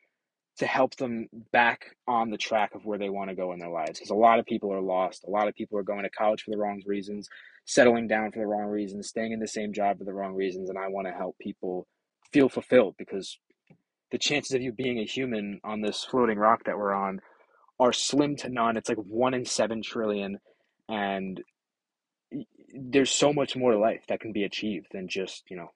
to 0.58 0.66
help 0.66 0.94
them 0.96 1.28
back 1.52 1.96
on 2.06 2.30
the 2.30 2.36
track 2.36 2.74
of 2.74 2.84
where 2.84 2.98
they 2.98 3.08
want 3.08 3.28
to 3.28 3.36
go 3.36 3.52
in 3.52 3.58
their 3.58 3.70
lives. 3.70 3.98
Because 3.98 4.10
a 4.10 4.14
lot 4.14 4.38
of 4.38 4.46
people 4.46 4.72
are 4.72 4.80
lost. 4.80 5.24
A 5.26 5.30
lot 5.30 5.48
of 5.48 5.54
people 5.54 5.78
are 5.78 5.82
going 5.82 6.04
to 6.04 6.10
college 6.10 6.42
for 6.42 6.50
the 6.52 6.58
wrong 6.58 6.80
reasons, 6.86 7.28
settling 7.64 8.06
down 8.06 8.30
for 8.30 8.38
the 8.38 8.46
wrong 8.46 8.68
reasons, 8.68 9.08
staying 9.08 9.32
in 9.32 9.40
the 9.40 9.48
same 9.48 9.72
job 9.72 9.98
for 9.98 10.04
the 10.04 10.12
wrong 10.12 10.34
reasons. 10.34 10.68
And 10.68 10.78
I 10.78 10.88
want 10.88 11.08
to 11.08 11.12
help 11.12 11.36
people 11.40 11.86
feel 12.32 12.48
fulfilled 12.48 12.94
because 12.98 13.38
the 14.12 14.18
chances 14.18 14.54
of 14.54 14.62
you 14.62 14.72
being 14.72 14.98
a 14.98 15.04
human 15.04 15.60
on 15.64 15.80
this 15.80 16.04
floating 16.04 16.38
rock 16.38 16.64
that 16.66 16.78
we're 16.78 16.94
on 16.94 17.20
are 17.78 17.92
slim 17.92 18.36
to 18.36 18.48
none. 18.48 18.76
It's 18.76 18.88
like 18.88 18.98
one 18.98 19.34
in 19.34 19.44
seven 19.44 19.82
trillion. 19.82 20.38
And 20.88 21.42
there's 22.74 23.10
so 23.10 23.32
much 23.32 23.56
more 23.56 23.72
to 23.72 23.78
life 23.78 24.04
that 24.08 24.20
can 24.20 24.32
be 24.32 24.44
achieved 24.44 24.86
than 24.92 25.08
just, 25.08 25.44
you 25.48 25.56
know, 25.56 25.70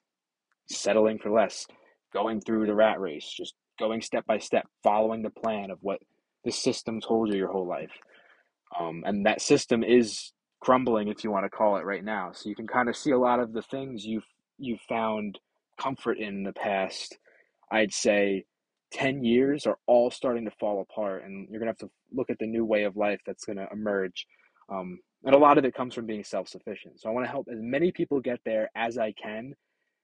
settling 0.70 1.18
for 1.18 1.30
less, 1.30 1.66
going 2.12 2.40
through 2.40 2.66
the 2.66 2.74
rat 2.74 3.00
race, 3.00 3.28
just 3.28 3.54
going 3.78 4.02
step 4.02 4.26
by 4.26 4.38
step, 4.38 4.66
following 4.82 5.22
the 5.22 5.30
plan 5.30 5.70
of 5.70 5.78
what 5.80 6.00
the 6.44 6.52
system 6.52 7.00
told 7.00 7.28
you 7.28 7.38
your 7.38 7.52
whole 7.52 7.66
life. 7.66 7.92
Um, 8.78 9.02
and 9.06 9.24
that 9.26 9.40
system 9.40 9.82
is 9.82 10.32
crumbling, 10.60 11.08
if 11.08 11.24
you 11.24 11.30
want 11.30 11.44
to 11.44 11.50
call 11.50 11.76
it 11.76 11.84
right 11.84 12.04
now. 12.04 12.32
So 12.32 12.48
you 12.48 12.54
can 12.54 12.66
kind 12.66 12.88
of 12.88 12.96
see 12.96 13.12
a 13.12 13.18
lot 13.18 13.40
of 13.40 13.52
the 13.52 13.62
things 13.62 14.04
you've 14.04 14.26
you've 14.58 14.80
found 14.88 15.38
comfort 15.80 16.18
in 16.18 16.42
the 16.42 16.52
past. 16.52 17.16
I'd 17.70 17.92
say 17.92 18.44
10 18.92 19.24
years 19.24 19.66
are 19.66 19.78
all 19.86 20.10
starting 20.10 20.44
to 20.44 20.50
fall 20.58 20.80
apart 20.80 21.24
and 21.24 21.48
you're 21.50 21.60
going 21.60 21.72
to 21.72 21.78
have 21.78 21.88
to 21.88 21.90
look 22.12 22.30
at 22.30 22.38
the 22.38 22.46
new 22.46 22.64
way 22.64 22.84
of 22.84 22.96
life 22.96 23.20
that's 23.26 23.44
going 23.44 23.58
to 23.58 23.68
emerge 23.72 24.26
um, 24.70 24.98
and 25.24 25.34
a 25.34 25.38
lot 25.38 25.58
of 25.58 25.64
it 25.64 25.74
comes 25.74 25.94
from 25.94 26.06
being 26.06 26.24
self-sufficient. 26.24 27.00
So 27.00 27.08
i 27.08 27.12
want 27.12 27.26
to 27.26 27.30
help 27.30 27.48
as 27.50 27.58
many 27.60 27.92
people 27.92 28.20
get 28.20 28.40
there 28.44 28.70
as 28.74 28.98
i 28.98 29.12
can 29.12 29.54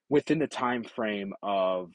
within 0.09 0.38
the 0.38 0.47
time 0.47 0.85
frame 0.85 1.33
of 1.42 1.90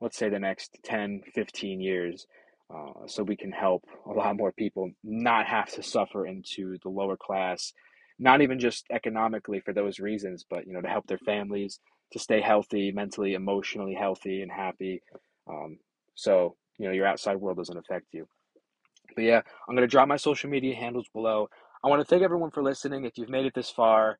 let's 0.00 0.16
say 0.16 0.28
the 0.28 0.38
next 0.38 0.78
10 0.84 1.22
15 1.34 1.80
years 1.80 2.26
uh, 2.74 3.06
so 3.06 3.22
we 3.22 3.36
can 3.36 3.50
help 3.50 3.84
a 4.06 4.12
lot 4.12 4.36
more 4.36 4.52
people 4.52 4.90
not 5.02 5.46
have 5.46 5.70
to 5.70 5.82
suffer 5.82 6.26
into 6.26 6.76
the 6.82 6.88
lower 6.88 7.16
class 7.16 7.72
not 8.18 8.40
even 8.42 8.58
just 8.58 8.84
economically 8.90 9.60
for 9.60 9.72
those 9.72 9.98
reasons 9.98 10.44
but 10.48 10.66
you 10.66 10.72
know 10.72 10.80
to 10.80 10.88
help 10.88 11.06
their 11.06 11.18
families 11.18 11.80
to 12.12 12.18
stay 12.18 12.40
healthy 12.40 12.90
mentally 12.92 13.34
emotionally 13.34 13.94
healthy 13.94 14.42
and 14.42 14.50
happy 14.50 15.00
um, 15.48 15.78
so 16.14 16.56
you 16.78 16.86
know 16.86 16.92
your 16.92 17.06
outside 17.06 17.36
world 17.36 17.56
doesn't 17.56 17.78
affect 17.78 18.06
you 18.12 18.26
but 19.14 19.24
yeah 19.24 19.40
i'm 19.68 19.74
going 19.74 19.86
to 19.86 19.90
drop 19.90 20.08
my 20.08 20.16
social 20.16 20.50
media 20.50 20.74
handles 20.74 21.08
below 21.12 21.48
i 21.84 21.88
want 21.88 22.00
to 22.00 22.04
thank 22.04 22.22
everyone 22.22 22.50
for 22.50 22.62
listening 22.62 23.04
if 23.04 23.16
you've 23.16 23.28
made 23.28 23.46
it 23.46 23.54
this 23.54 23.70
far 23.70 24.18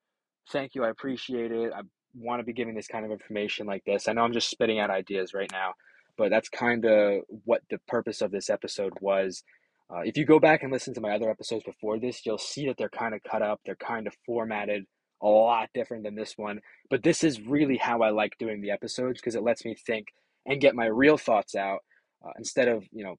thank 0.51 0.75
you 0.75 0.85
i 0.85 0.89
appreciate 0.89 1.53
it 1.53 1.73
i 1.75 1.81
want 2.15 2.41
to 2.41 2.45
be 2.45 2.53
giving 2.53 2.75
this 2.75 2.87
kind 2.87 3.05
of 3.05 3.11
information 3.11 3.67
like 3.67 3.85
this. 3.85 4.09
I 4.09 4.13
know 4.13 4.23
I'm 4.23 4.33
just 4.33 4.51
spitting 4.51 4.79
out 4.79 4.91
ideas 4.91 5.35
right 5.35 5.51
now, 5.53 5.75
but 6.17 6.31
that's 6.31 6.49
kind 6.49 6.85
of 6.85 7.23
what 7.45 7.63
the 7.71 7.79
purpose 7.87 8.21
of 8.21 8.31
this 8.31 8.51
episode 8.51 8.93
was. 9.01 9.43
Uh, 9.91 10.01
if 10.01 10.17
you 10.17 10.27
go 10.27 10.39
back 10.39 10.63
and 10.63 10.73
listen 10.73 10.93
to 10.95 11.01
my 11.01 11.15
other 11.15 11.31
episodes 11.31 11.65
before 11.65 11.99
this, 11.99 12.25
you'll 12.27 12.39
see 12.39 12.67
that 12.67 12.77
they're 12.77 12.91
kind 12.91 13.15
of 13.15 13.23
cut 13.23 13.43
up, 13.43 13.61
they're 13.65 13.77
kind 13.77 14.07
of 14.07 14.15
formatted 14.27 14.85
a 15.23 15.27
lot 15.27 15.69
different 15.75 16.05
than 16.05 16.15
this 16.15 16.35
one. 16.37 16.61
But 16.91 17.03
this 17.03 17.25
is 17.25 17.41
really 17.41 17.77
how 17.77 18.03
I 18.03 18.11
like 18.11 18.37
doing 18.39 18.61
the 18.61 18.71
episodes 18.71 19.21
because 19.21 19.35
it 19.35 19.43
lets 19.43 19.65
me 19.65 19.75
think 19.75 20.09
and 20.47 20.61
get 20.61 20.75
my 20.75 20.87
real 20.87 21.17
thoughts 21.17 21.55
out 21.55 21.81
uh, 22.25 22.33
instead 22.39 22.69
of, 22.69 22.85
you 22.93 23.05
know, 23.05 23.17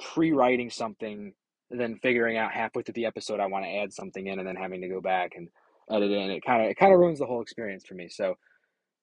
pre 0.00 0.32
writing 0.32 0.70
something, 0.70 1.32
then 1.70 1.98
figuring 2.02 2.36
out 2.36 2.52
halfway 2.52 2.82
through 2.82 2.94
the 2.94 3.06
episode 3.06 3.40
I 3.40 3.46
want 3.46 3.64
to 3.64 3.76
add 3.76 3.92
something 3.92 4.26
in 4.26 4.38
and 4.38 4.46
then 4.46 4.56
having 4.56 4.80
to 4.82 4.88
go 4.88 5.00
back 5.00 5.32
and 5.36 5.48
edit 5.90 6.10
in. 6.10 6.30
It 6.30 6.44
kind 6.44 6.62
of 6.62 6.70
it 6.70 6.76
kind 6.76 6.92
of 6.92 6.98
ruins 6.98 7.18
the 7.18 7.26
whole 7.26 7.42
experience 7.42 7.84
for 7.86 7.94
me. 7.94 8.08
So 8.08 8.34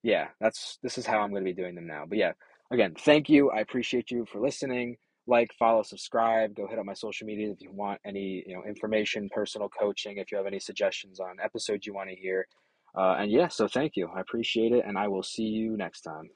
yeah, 0.03 0.27
that's 0.39 0.77
this 0.83 0.97
is 0.97 1.05
how 1.05 1.19
I'm 1.19 1.31
going 1.31 1.43
to 1.43 1.49
be 1.49 1.59
doing 1.59 1.75
them 1.75 1.88
now. 1.88 2.05
But 2.07 2.17
yeah, 2.17 2.31
again, 2.71 2.95
thank 2.97 3.29
you. 3.29 3.49
I 3.51 3.59
appreciate 3.59 4.12
you 4.12 4.25
for 4.31 4.39
listening. 4.39 4.97
Like, 5.27 5.51
follow, 5.59 5.83
subscribe. 5.83 6.55
Go 6.55 6.67
hit 6.67 6.79
up 6.79 6.85
my 6.85 6.93
social 6.93 7.27
media 7.27 7.51
if 7.51 7.62
you 7.62 7.71
want 7.71 7.99
any 8.05 8.43
you 8.47 8.55
know 8.55 8.63
information, 8.67 9.29
personal 9.33 9.69
coaching. 9.69 10.17
If 10.17 10.31
you 10.31 10.38
have 10.38 10.47
any 10.47 10.59
suggestions 10.59 11.19
on 11.19 11.38
episodes 11.43 11.85
you 11.85 11.93
want 11.93 12.09
to 12.09 12.15
hear. 12.15 12.47
Uh, 12.97 13.17
and 13.19 13.31
yeah, 13.31 13.47
so 13.47 13.67
thank 13.67 13.95
you. 13.95 14.09
I 14.15 14.21
appreciate 14.21 14.71
it, 14.71 14.83
and 14.88 14.97
I 14.97 15.07
will 15.07 15.21
see 15.21 15.43
you 15.43 15.77
next 15.77 16.01
time. 16.01 16.29